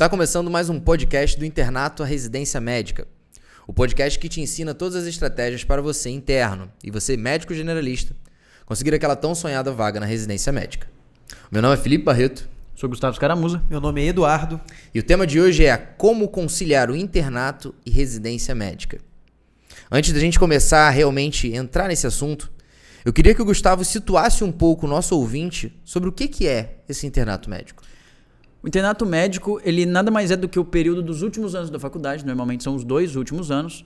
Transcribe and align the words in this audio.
Está 0.00 0.08
começando 0.08 0.50
mais 0.50 0.70
um 0.70 0.80
podcast 0.80 1.38
do 1.38 1.44
Internato 1.44 2.02
à 2.02 2.06
Residência 2.06 2.58
Médica. 2.58 3.06
O 3.66 3.72
podcast 3.74 4.18
que 4.18 4.30
te 4.30 4.40
ensina 4.40 4.72
todas 4.72 4.96
as 4.96 5.06
estratégias 5.06 5.62
para 5.62 5.82
você 5.82 6.08
interno 6.08 6.72
e 6.82 6.90
você 6.90 7.18
médico 7.18 7.52
generalista 7.52 8.16
conseguir 8.64 8.94
aquela 8.94 9.14
tão 9.14 9.34
sonhada 9.34 9.70
vaga 9.70 10.00
na 10.00 10.06
residência 10.06 10.50
médica. 10.50 10.88
Meu 11.52 11.60
nome 11.60 11.74
é 11.74 11.76
Felipe 11.76 12.02
Barreto. 12.02 12.48
Sou 12.74 12.88
Gustavo 12.88 13.14
Scaramuza. 13.14 13.62
Meu 13.68 13.78
nome 13.78 14.00
é 14.00 14.06
Eduardo. 14.06 14.58
E 14.94 15.00
o 15.00 15.02
tema 15.02 15.26
de 15.26 15.38
hoje 15.38 15.66
é 15.66 15.76
como 15.76 16.28
conciliar 16.28 16.90
o 16.90 16.96
internato 16.96 17.74
e 17.84 17.90
residência 17.90 18.54
médica. 18.54 19.00
Antes 19.92 20.14
da 20.14 20.18
gente 20.18 20.38
começar 20.38 20.88
a 20.88 20.90
realmente 20.90 21.52
entrar 21.52 21.88
nesse 21.88 22.06
assunto, 22.06 22.50
eu 23.04 23.12
queria 23.12 23.34
que 23.34 23.42
o 23.42 23.44
Gustavo 23.44 23.84
situasse 23.84 24.42
um 24.44 24.50
pouco 24.50 24.86
o 24.86 24.88
nosso 24.88 25.14
ouvinte 25.14 25.78
sobre 25.84 26.08
o 26.08 26.12
que, 26.12 26.26
que 26.26 26.48
é 26.48 26.78
esse 26.88 27.06
internato 27.06 27.50
médico. 27.50 27.82
O 28.62 28.68
internato 28.68 29.06
médico, 29.06 29.60
ele 29.64 29.86
nada 29.86 30.10
mais 30.10 30.30
é 30.30 30.36
do 30.36 30.48
que 30.48 30.58
o 30.58 30.64
período 30.64 31.02
dos 31.02 31.22
últimos 31.22 31.54
anos 31.54 31.70
da 31.70 31.78
faculdade, 31.78 32.26
normalmente 32.26 32.62
são 32.62 32.74
os 32.74 32.84
dois 32.84 33.16
últimos 33.16 33.50
anos, 33.50 33.84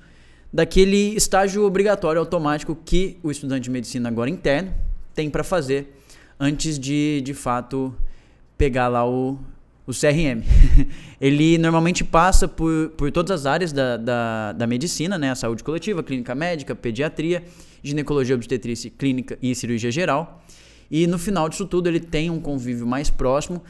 daquele 0.52 1.14
estágio 1.16 1.64
obrigatório 1.64 2.20
automático 2.20 2.76
que 2.84 3.18
o 3.22 3.30
estudante 3.30 3.64
de 3.64 3.70
medicina 3.70 4.08
agora 4.08 4.28
interno 4.28 4.72
tem 5.14 5.30
para 5.30 5.44
fazer 5.44 5.96
antes 6.38 6.78
de, 6.78 7.20
de 7.24 7.34
fato, 7.34 7.94
pegar 8.58 8.88
lá 8.88 9.08
o, 9.08 9.38
o 9.86 9.92
CRM. 9.92 10.42
ele 11.20 11.56
normalmente 11.58 12.02
passa 12.02 12.48
por, 12.48 12.90
por 12.96 13.12
todas 13.12 13.30
as 13.40 13.46
áreas 13.46 13.72
da, 13.72 13.96
da, 13.96 14.52
da 14.52 14.66
medicina, 14.66 15.16
né? 15.16 15.30
A 15.30 15.34
saúde 15.34 15.62
coletiva, 15.62 16.02
clínica 16.02 16.34
médica, 16.34 16.74
pediatria, 16.74 17.44
ginecologia, 17.82 18.34
obstetrícia, 18.34 18.90
clínica 18.90 19.38
e 19.40 19.54
cirurgia 19.54 19.90
geral. 19.90 20.44
E 20.90 21.06
no 21.06 21.18
final 21.18 21.48
disso 21.48 21.66
tudo 21.66 21.88
ele 21.88 22.00
tem 22.00 22.30
um 22.30 22.40
convívio 22.40 22.86
mais 22.86 23.10
próximo, 23.10 23.62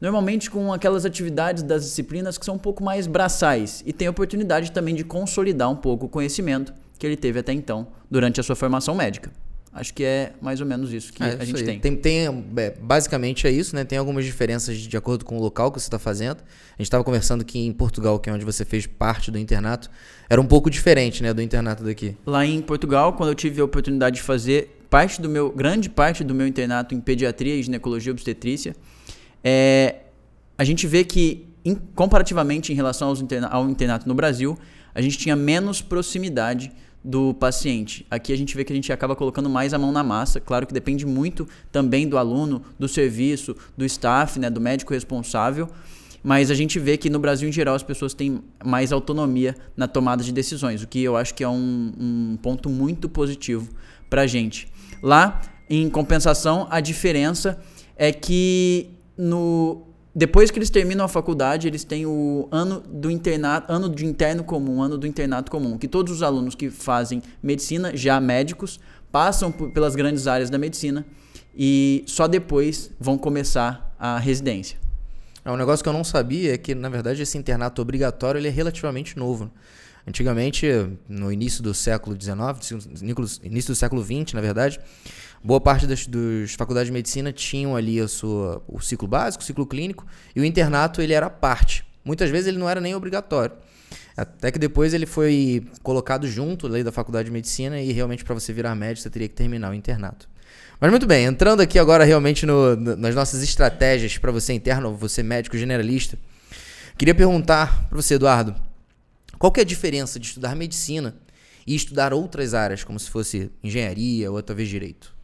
normalmente 0.00 0.50
com 0.50 0.72
aquelas 0.72 1.04
atividades 1.04 1.62
das 1.62 1.84
disciplinas 1.84 2.38
que 2.38 2.44
são 2.44 2.54
um 2.54 2.58
pouco 2.58 2.82
mais 2.82 3.06
braçais 3.06 3.82
e 3.86 3.92
tem 3.92 4.08
a 4.08 4.10
oportunidade 4.10 4.72
também 4.72 4.94
de 4.94 5.04
consolidar 5.04 5.70
um 5.70 5.76
pouco 5.76 6.06
o 6.06 6.08
conhecimento 6.08 6.72
que 6.98 7.06
ele 7.06 7.16
teve 7.16 7.38
até 7.38 7.52
então 7.52 7.88
durante 8.10 8.40
a 8.40 8.42
sua 8.42 8.56
formação 8.56 8.94
médica. 8.94 9.30
Acho 9.72 9.94
que 9.94 10.02
é 10.02 10.32
mais 10.42 10.60
ou 10.60 10.66
menos 10.66 10.92
isso 10.92 11.12
que 11.12 11.22
é, 11.22 11.36
a 11.38 11.44
gente 11.44 11.62
tem. 11.62 11.78
tem. 11.78 11.96
tem 11.96 12.26
é, 12.56 12.70
basicamente 12.82 13.46
é 13.46 13.52
isso, 13.52 13.76
né? 13.76 13.84
Tem 13.84 13.96
algumas 13.98 14.24
diferenças 14.24 14.76
de 14.76 14.96
acordo 14.96 15.24
com 15.24 15.38
o 15.38 15.40
local 15.40 15.70
que 15.70 15.78
você 15.78 15.86
está 15.86 15.98
fazendo. 15.98 16.38
A 16.38 16.72
gente 16.72 16.86
estava 16.86 17.04
conversando 17.04 17.44
que 17.44 17.56
em 17.56 17.72
Portugal, 17.72 18.18
que 18.18 18.28
é 18.28 18.32
onde 18.32 18.44
você 18.44 18.64
fez 18.64 18.84
parte 18.84 19.30
do 19.30 19.38
internato, 19.38 19.88
era 20.28 20.40
um 20.40 20.46
pouco 20.46 20.68
diferente, 20.68 21.22
né, 21.22 21.32
do 21.32 21.40
internato 21.40 21.84
daqui. 21.84 22.16
Lá 22.26 22.44
em 22.44 22.60
Portugal, 22.60 23.12
quando 23.12 23.28
eu 23.28 23.34
tive 23.34 23.60
a 23.60 23.64
oportunidade 23.64 24.16
de 24.16 24.22
fazer 24.22 24.76
parte 24.90 25.22
do 25.22 25.28
meu, 25.28 25.50
grande 25.52 25.88
parte 25.88 26.24
do 26.24 26.34
meu 26.34 26.48
internato 26.48 26.92
em 26.92 27.00
pediatria 27.00 27.54
e 27.54 27.62
ginecologia 27.62 28.10
e 28.10 28.12
obstetrícia, 28.12 28.74
é, 29.42 29.96
a 30.56 30.64
gente 30.64 30.86
vê 30.86 31.04
que, 31.04 31.46
in, 31.64 31.74
comparativamente 31.94 32.72
em 32.72 32.76
relação 32.76 33.12
interna 33.14 33.48
ao 33.48 33.68
internato 33.68 34.08
no 34.08 34.14
Brasil, 34.14 34.58
a 34.94 35.00
gente 35.00 35.18
tinha 35.18 35.36
menos 35.36 35.80
proximidade 35.80 36.72
do 37.02 37.32
paciente. 37.32 38.06
Aqui 38.10 38.32
a 38.32 38.36
gente 38.36 38.54
vê 38.54 38.62
que 38.62 38.72
a 38.72 38.76
gente 38.76 38.92
acaba 38.92 39.16
colocando 39.16 39.48
mais 39.48 39.72
a 39.72 39.78
mão 39.78 39.90
na 39.90 40.04
massa. 40.04 40.38
Claro 40.38 40.66
que 40.66 40.74
depende 40.74 41.06
muito 41.06 41.48
também 41.72 42.06
do 42.06 42.18
aluno, 42.18 42.62
do 42.78 42.86
serviço, 42.86 43.56
do 43.76 43.84
staff, 43.86 44.38
né, 44.38 44.50
do 44.50 44.60
médico 44.60 44.92
responsável. 44.92 45.68
Mas 46.22 46.50
a 46.50 46.54
gente 46.54 46.78
vê 46.78 46.98
que 46.98 47.08
no 47.08 47.18
Brasil, 47.18 47.48
em 47.48 47.52
geral, 47.52 47.74
as 47.74 47.82
pessoas 47.82 48.12
têm 48.12 48.42
mais 48.62 48.92
autonomia 48.92 49.56
na 49.74 49.88
tomada 49.88 50.22
de 50.22 50.32
decisões, 50.32 50.82
o 50.82 50.86
que 50.86 51.02
eu 51.02 51.16
acho 51.16 51.34
que 51.34 51.42
é 51.42 51.48
um, 51.48 51.92
um 51.98 52.38
ponto 52.42 52.68
muito 52.68 53.08
positivo 53.08 53.66
para 54.10 54.22
a 54.22 54.26
gente. 54.26 54.68
Lá, 55.02 55.40
em 55.68 55.88
compensação, 55.88 56.66
a 56.70 56.80
diferença 56.80 57.58
é 57.96 58.12
que 58.12 58.90
no 59.20 59.86
depois 60.14 60.50
que 60.50 60.58
eles 60.58 60.70
terminam 60.70 61.04
a 61.04 61.08
faculdade, 61.08 61.68
eles 61.68 61.84
têm 61.84 62.04
o 62.04 62.48
ano 62.50 62.80
do 62.80 63.10
internato, 63.10 63.72
ano 63.72 63.88
de 63.88 64.04
interno 64.04 64.42
comum, 64.42 64.82
ano 64.82 64.98
do 64.98 65.06
internato 65.06 65.50
comum, 65.50 65.78
que 65.78 65.86
todos 65.86 66.12
os 66.12 66.22
alunos 66.22 66.56
que 66.56 66.68
fazem 66.68 67.22
medicina, 67.40 67.96
já 67.96 68.20
médicos, 68.20 68.80
passam 69.12 69.52
pelas 69.52 69.94
grandes 69.94 70.26
áreas 70.26 70.50
da 70.50 70.58
medicina 70.58 71.06
e 71.54 72.02
só 72.06 72.26
depois 72.26 72.90
vão 72.98 73.16
começar 73.16 73.94
a 73.98 74.18
residência. 74.18 74.78
É 75.44 75.50
um 75.50 75.56
negócio 75.56 75.82
que 75.82 75.88
eu 75.88 75.92
não 75.92 76.04
sabia 76.04 76.54
é 76.54 76.58
que 76.58 76.74
na 76.74 76.88
verdade 76.88 77.22
esse 77.22 77.38
internato 77.38 77.80
obrigatório 77.80 78.38
ele 78.38 78.48
é 78.48 78.50
relativamente 78.50 79.16
novo. 79.16 79.50
Antigamente, 80.06 80.66
no 81.08 81.30
início 81.30 81.62
do 81.62 81.72
século 81.72 82.16
XIX, 82.20 82.88
início 83.44 83.72
do 83.72 83.76
século 83.76 84.02
XX, 84.02 84.32
na 84.32 84.40
verdade, 84.40 84.80
boa 85.42 85.60
parte 85.60 85.86
das, 85.86 86.06
das 86.06 86.54
faculdades 86.54 86.86
de 86.86 86.92
medicina 86.92 87.32
tinham 87.32 87.74
ali 87.74 88.00
a 88.00 88.06
sua, 88.08 88.62
o 88.68 88.80
ciclo 88.80 89.08
básico, 89.08 89.42
o 89.42 89.46
ciclo 89.46 89.66
clínico, 89.66 90.06
e 90.34 90.40
o 90.40 90.44
internato 90.44 91.00
ele 91.00 91.12
era 91.12 91.30
parte. 91.30 91.84
Muitas 92.04 92.30
vezes 92.30 92.48
ele 92.48 92.58
não 92.58 92.68
era 92.68 92.80
nem 92.80 92.94
obrigatório. 92.94 93.56
Até 94.16 94.50
que 94.50 94.58
depois 94.58 94.92
ele 94.92 95.06
foi 95.06 95.66
colocado 95.82 96.26
junto 96.26 96.68
lei 96.68 96.82
da 96.82 96.92
faculdade 96.92 97.26
de 97.26 97.32
medicina 97.32 97.80
e 97.80 97.92
realmente 97.92 98.24
para 98.24 98.34
você 98.34 98.52
virar 98.52 98.74
médico 98.74 99.02
você 99.02 99.10
teria 99.10 99.28
que 99.28 99.34
terminar 99.34 99.70
o 99.70 99.74
internato. 99.74 100.28
Mas 100.80 100.90
muito 100.90 101.06
bem, 101.06 101.24
entrando 101.24 101.60
aqui 101.60 101.78
agora 101.78 102.04
realmente 102.04 102.44
no, 102.46 102.74
nas 102.76 103.14
nossas 103.14 103.42
estratégias 103.42 104.18
para 104.18 104.32
você 104.32 104.52
interno, 104.52 104.94
você 104.94 105.22
médico 105.22 105.56
generalista, 105.56 106.18
queria 106.96 107.14
perguntar 107.14 107.86
para 107.88 107.96
você, 107.96 108.14
Eduardo, 108.14 108.54
qual 109.38 109.52
que 109.52 109.60
é 109.60 109.62
a 109.62 109.66
diferença 109.66 110.18
de 110.18 110.26
estudar 110.26 110.54
medicina 110.56 111.14
e 111.66 111.74
estudar 111.74 112.12
outras 112.12 112.54
áreas, 112.54 112.82
como 112.82 112.98
se 112.98 113.10
fosse 113.10 113.50
engenharia 113.62 114.30
ou 114.30 114.42
talvez 114.42 114.68
direito? 114.68 115.19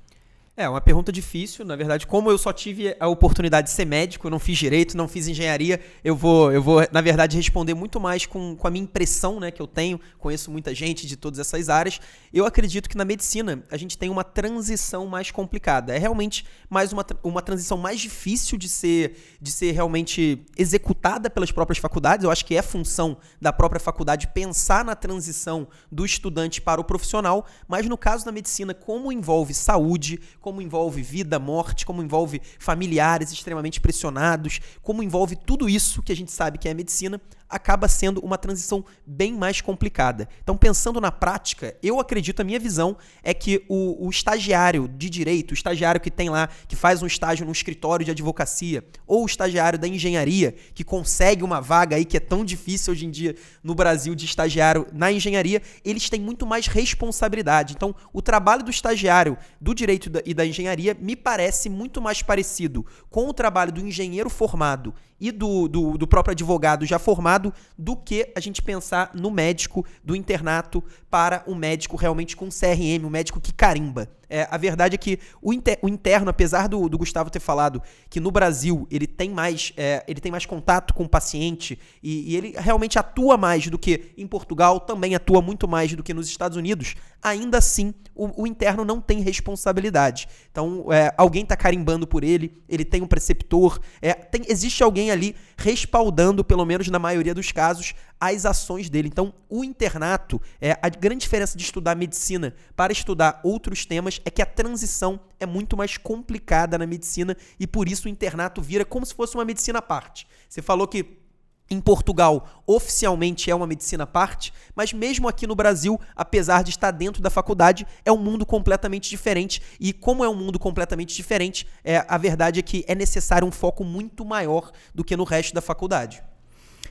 É, 0.58 0.66
uma 0.66 0.80
pergunta 0.80 1.12
difícil. 1.12 1.66
Na 1.66 1.76
verdade, 1.76 2.06
como 2.06 2.30
eu 2.30 2.38
só 2.38 2.50
tive 2.50 2.96
a 2.98 3.06
oportunidade 3.06 3.66
de 3.66 3.74
ser 3.74 3.84
médico, 3.84 4.30
não 4.30 4.38
fiz 4.38 4.56
direito, 4.56 4.96
não 4.96 5.06
fiz 5.06 5.28
engenharia, 5.28 5.78
eu 6.02 6.16
vou, 6.16 6.50
eu 6.50 6.62
vou 6.62 6.80
na 6.90 7.02
verdade, 7.02 7.36
responder 7.36 7.74
muito 7.74 8.00
mais 8.00 8.24
com, 8.24 8.56
com 8.56 8.66
a 8.66 8.70
minha 8.70 8.84
impressão 8.84 9.38
né, 9.38 9.50
que 9.50 9.60
eu 9.60 9.66
tenho. 9.66 10.00
Conheço 10.18 10.50
muita 10.50 10.74
gente 10.74 11.06
de 11.06 11.14
todas 11.14 11.38
essas 11.38 11.68
áreas. 11.68 12.00
Eu 12.32 12.46
acredito 12.46 12.88
que 12.88 12.96
na 12.96 13.04
medicina 13.04 13.62
a 13.70 13.76
gente 13.76 13.98
tem 13.98 14.08
uma 14.08 14.24
transição 14.24 15.06
mais 15.06 15.30
complicada. 15.30 15.94
É 15.94 15.98
realmente 15.98 16.46
mais 16.70 16.90
uma, 16.90 17.04
uma 17.22 17.42
transição 17.42 17.76
mais 17.76 18.00
difícil 18.00 18.56
de 18.56 18.70
ser, 18.70 19.36
de 19.38 19.52
ser 19.52 19.72
realmente 19.72 20.42
executada 20.56 21.28
pelas 21.28 21.52
próprias 21.52 21.76
faculdades. 21.76 22.24
Eu 22.24 22.30
acho 22.30 22.46
que 22.46 22.56
é 22.56 22.62
função 22.62 23.18
da 23.38 23.52
própria 23.52 23.78
faculdade 23.78 24.28
pensar 24.28 24.86
na 24.86 24.96
transição 24.96 25.68
do 25.92 26.06
estudante 26.06 26.62
para 26.62 26.80
o 26.80 26.84
profissional, 26.84 27.44
mas 27.68 27.86
no 27.86 27.98
caso 27.98 28.24
da 28.24 28.32
medicina, 28.32 28.72
como 28.72 29.12
envolve 29.12 29.52
saúde, 29.52 30.18
como 30.46 30.62
envolve 30.62 31.02
vida, 31.02 31.40
morte, 31.40 31.84
como 31.84 32.00
envolve 32.00 32.40
familiares 32.60 33.32
extremamente 33.32 33.80
pressionados, 33.80 34.60
como 34.80 35.02
envolve 35.02 35.34
tudo 35.34 35.68
isso 35.68 36.00
que 36.04 36.12
a 36.12 36.14
gente 36.14 36.30
sabe 36.30 36.56
que 36.56 36.68
é 36.68 36.70
a 36.70 36.74
medicina, 36.74 37.20
acaba 37.48 37.88
sendo 37.88 38.20
uma 38.20 38.36
transição 38.36 38.84
bem 39.06 39.32
mais 39.32 39.60
complicada. 39.60 40.28
Então, 40.42 40.56
pensando 40.56 41.00
na 41.00 41.12
prática, 41.12 41.76
eu 41.82 42.00
acredito, 42.00 42.40
a 42.40 42.44
minha 42.44 42.58
visão 42.58 42.96
é 43.22 43.32
que 43.32 43.64
o, 43.68 44.06
o, 44.06 44.10
estagiário 44.10 44.88
de 44.88 45.08
direito, 45.08 45.52
o 45.52 45.54
estagiário 45.54 46.00
que 46.00 46.10
tem 46.10 46.28
lá, 46.28 46.48
que 46.66 46.74
faz 46.74 47.02
um 47.02 47.06
estágio 47.06 47.46
no 47.46 47.52
escritório 47.52 48.04
de 48.04 48.10
advocacia, 48.10 48.84
ou 49.06 49.22
o 49.22 49.26
estagiário 49.26 49.78
da 49.78 49.86
engenharia, 49.86 50.54
que 50.74 50.84
consegue 50.84 51.42
uma 51.42 51.60
vaga 51.60 51.96
aí 51.96 52.04
que 52.04 52.16
é 52.16 52.20
tão 52.20 52.44
difícil 52.44 52.92
hoje 52.92 53.06
em 53.06 53.10
dia 53.10 53.34
no 53.62 53.74
Brasil 53.74 54.14
de 54.14 54.24
estagiário 54.24 54.86
na 54.92 55.12
engenharia, 55.12 55.62
eles 55.84 56.10
têm 56.10 56.20
muito 56.20 56.46
mais 56.46 56.66
responsabilidade. 56.66 57.74
Então, 57.74 57.94
o 58.12 58.20
trabalho 58.20 58.64
do 58.64 58.70
estagiário 58.70 59.36
do 59.60 59.74
direito 59.74 60.10
e 60.24 60.34
da 60.36 60.46
engenharia 60.46 60.96
me 61.00 61.16
parece 61.16 61.68
muito 61.68 62.00
mais 62.00 62.22
parecido 62.22 62.86
com 63.10 63.26
o 63.26 63.34
trabalho 63.34 63.72
do 63.72 63.80
engenheiro 63.80 64.30
formado 64.30 64.94
e 65.20 65.32
do, 65.32 65.66
do, 65.66 65.96
do, 65.96 66.06
próprio 66.06 66.32
advogado 66.32 66.84
já 66.84 66.98
formado 66.98 67.52
do 67.76 67.96
que 67.96 68.30
a 68.36 68.40
gente 68.40 68.62
pensar 68.62 69.10
no 69.14 69.30
médico 69.30 69.84
do 70.04 70.14
internato 70.14 70.84
para 71.10 71.42
um 71.46 71.54
médico 71.54 71.96
realmente 71.96 72.36
com 72.36 72.48
CRM, 72.48 73.04
um 73.04 73.10
médico 73.10 73.40
que 73.40 73.52
carimba. 73.52 74.08
É, 74.28 74.46
a 74.50 74.56
verdade 74.56 74.96
é 74.96 74.98
que 74.98 75.20
o, 75.40 75.52
inter, 75.52 75.78
o 75.80 75.88
interno, 75.88 76.28
apesar 76.28 76.68
do, 76.68 76.88
do, 76.88 76.98
Gustavo 76.98 77.30
ter 77.30 77.38
falado 77.38 77.80
que 78.10 78.18
no 78.18 78.32
Brasil 78.32 78.86
ele 78.90 79.06
tem 79.06 79.30
mais, 79.30 79.72
é, 79.76 80.04
ele 80.08 80.20
tem 80.20 80.32
mais 80.32 80.44
contato 80.44 80.92
com 80.92 81.04
o 81.04 81.08
paciente 81.08 81.78
e, 82.02 82.32
e, 82.32 82.36
ele 82.36 82.54
realmente 82.56 82.98
atua 82.98 83.36
mais 83.36 83.68
do 83.68 83.78
que 83.78 84.12
em 84.18 84.26
Portugal, 84.26 84.80
também 84.80 85.14
atua 85.14 85.40
muito 85.40 85.68
mais 85.68 85.94
do 85.94 86.02
que 86.02 86.12
nos 86.12 86.28
Estados 86.28 86.56
Unidos, 86.56 86.96
ainda 87.22 87.58
assim 87.58 87.94
o, 88.16 88.42
o 88.42 88.46
interno 88.46 88.84
não 88.84 89.00
tem 89.00 89.20
responsabilidade. 89.20 90.26
Então, 90.50 90.90
é, 90.90 91.12
alguém 91.18 91.42
está 91.42 91.54
carimbando 91.54 92.06
por 92.06 92.24
ele, 92.24 92.62
ele 92.68 92.84
tem 92.84 93.02
um 93.02 93.06
preceptor, 93.06 93.78
é, 94.00 94.14
tem, 94.14 94.42
existe 94.48 94.82
alguém 94.82 95.10
ali 95.10 95.36
respaldando, 95.56 96.42
pelo 96.42 96.64
menos 96.64 96.88
na 96.88 96.98
maioria 96.98 97.34
dos 97.34 97.52
casos, 97.52 97.94
as 98.18 98.46
ações 98.46 98.88
dele. 98.88 99.08
Então, 99.08 99.34
o 99.50 99.62
internato, 99.62 100.40
é, 100.60 100.78
a 100.80 100.88
grande 100.88 101.20
diferença 101.20 101.58
de 101.58 101.62
estudar 101.62 101.94
medicina 101.94 102.54
para 102.74 102.92
estudar 102.92 103.40
outros 103.44 103.84
temas 103.84 104.20
é 104.24 104.30
que 104.30 104.40
a 104.40 104.46
transição 104.46 105.20
é 105.38 105.44
muito 105.44 105.76
mais 105.76 105.98
complicada 105.98 106.78
na 106.78 106.86
medicina 106.86 107.36
e 107.60 107.66
por 107.66 107.86
isso 107.88 108.08
o 108.08 108.10
internato 108.10 108.62
vira 108.62 108.84
como 108.84 109.04
se 109.04 109.14
fosse 109.14 109.34
uma 109.34 109.44
medicina 109.44 109.80
à 109.80 109.82
parte. 109.82 110.26
Você 110.48 110.62
falou 110.62 110.88
que 110.88 111.25
em 111.68 111.80
Portugal, 111.80 112.62
oficialmente 112.66 113.50
é 113.50 113.54
uma 113.54 113.66
medicina 113.66 114.04
à 114.04 114.06
parte, 114.06 114.52
mas 114.74 114.92
mesmo 114.92 115.28
aqui 115.28 115.46
no 115.46 115.54
Brasil, 115.54 116.00
apesar 116.14 116.62
de 116.62 116.70
estar 116.70 116.92
dentro 116.92 117.20
da 117.20 117.28
faculdade, 117.28 117.86
é 118.04 118.12
um 118.12 118.16
mundo 118.16 118.46
completamente 118.46 119.10
diferente. 119.10 119.60
E 119.80 119.92
como 119.92 120.24
é 120.24 120.28
um 120.28 120.34
mundo 120.34 120.58
completamente 120.58 121.14
diferente, 121.14 121.66
é, 121.84 122.04
a 122.08 122.16
verdade 122.16 122.60
é 122.60 122.62
que 122.62 122.84
é 122.86 122.94
necessário 122.94 123.46
um 123.46 123.50
foco 123.50 123.82
muito 123.82 124.24
maior 124.24 124.70
do 124.94 125.02
que 125.02 125.16
no 125.16 125.24
resto 125.24 125.54
da 125.54 125.60
faculdade. 125.60 126.22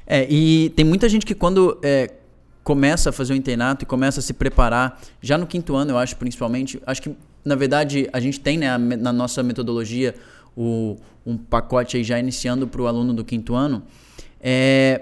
É, 0.06 0.28
e 0.30 0.70
tem 0.72 0.86
muita 0.86 1.08
gente 1.08 1.26
que 1.26 1.34
quando 1.34 1.80
é, 1.82 2.12
começa 2.64 3.12
a 3.12 3.14
fazer 3.14 3.34
o 3.34 3.36
internato 3.36 3.84
e 3.84 3.86
começa 3.86 4.20
a 4.20 4.24
se 4.24 4.34
preparar, 4.34 5.02
já 5.22 5.38
no 5.38 5.48
quinto 5.48 5.76
ano, 5.76 5.92
eu 5.92 5.98
acho, 5.98 6.18
principalmente, 6.18 6.82
acho 6.86 7.02
que, 7.02 7.16
na 7.46 7.56
verdade, 7.56 8.10
a 8.12 8.20
gente 8.20 8.40
tem 8.40 8.58
né, 8.58 8.78
na 8.78 9.14
nossa 9.14 9.42
metodologia 9.42 10.16
o, 10.56 10.98
um 11.26 11.38
pacote 11.38 11.98
aí 11.98 12.04
já 12.04 12.20
iniciando 12.20 12.68
para 12.68 12.82
o 12.82 12.88
aluno 12.88 13.14
do 13.14 13.24
quinto 13.24 13.56
ano. 13.56 13.84
É, 14.48 15.02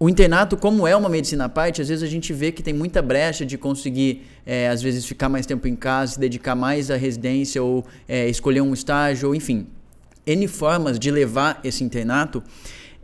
o 0.00 0.08
internato, 0.08 0.56
como 0.56 0.86
é 0.86 0.96
uma 0.96 1.10
medicina 1.10 1.44
à 1.44 1.48
parte, 1.48 1.82
às 1.82 1.88
vezes 1.88 2.02
a 2.02 2.06
gente 2.06 2.32
vê 2.32 2.50
que 2.50 2.62
tem 2.62 2.72
muita 2.72 3.02
brecha 3.02 3.44
de 3.44 3.58
conseguir, 3.58 4.26
é, 4.46 4.66
às 4.68 4.80
vezes, 4.80 5.04
ficar 5.04 5.28
mais 5.28 5.44
tempo 5.44 5.68
em 5.68 5.76
casa, 5.76 6.14
se 6.14 6.18
dedicar 6.18 6.54
mais 6.54 6.90
à 6.90 6.96
residência 6.96 7.62
ou 7.62 7.84
é, 8.08 8.26
escolher 8.30 8.62
um 8.62 8.72
estágio, 8.72 9.28
ou 9.28 9.34
enfim, 9.34 9.66
N 10.26 10.48
formas 10.48 10.98
de 10.98 11.10
levar 11.10 11.60
esse 11.62 11.84
internato. 11.84 12.42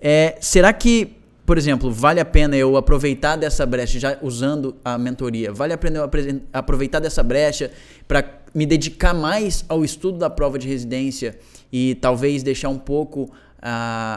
É, 0.00 0.38
será 0.40 0.72
que, 0.72 1.16
por 1.44 1.58
exemplo, 1.58 1.90
vale 1.92 2.18
a 2.18 2.24
pena 2.24 2.56
eu 2.56 2.74
aproveitar 2.78 3.36
dessa 3.36 3.66
brecha, 3.66 4.00
já 4.00 4.16
usando 4.22 4.74
a 4.82 4.96
mentoria, 4.96 5.52
vale 5.52 5.74
a 5.74 5.78
pena 5.78 5.98
eu 5.98 6.10
aproveitar 6.50 6.98
dessa 6.98 7.22
brecha 7.22 7.70
para 8.06 8.24
me 8.54 8.64
dedicar 8.64 9.12
mais 9.12 9.66
ao 9.68 9.84
estudo 9.84 10.16
da 10.16 10.30
prova 10.30 10.58
de 10.58 10.66
residência 10.66 11.38
e 11.70 11.94
talvez 11.96 12.42
deixar 12.42 12.70
um 12.70 12.78
pouco 12.78 13.30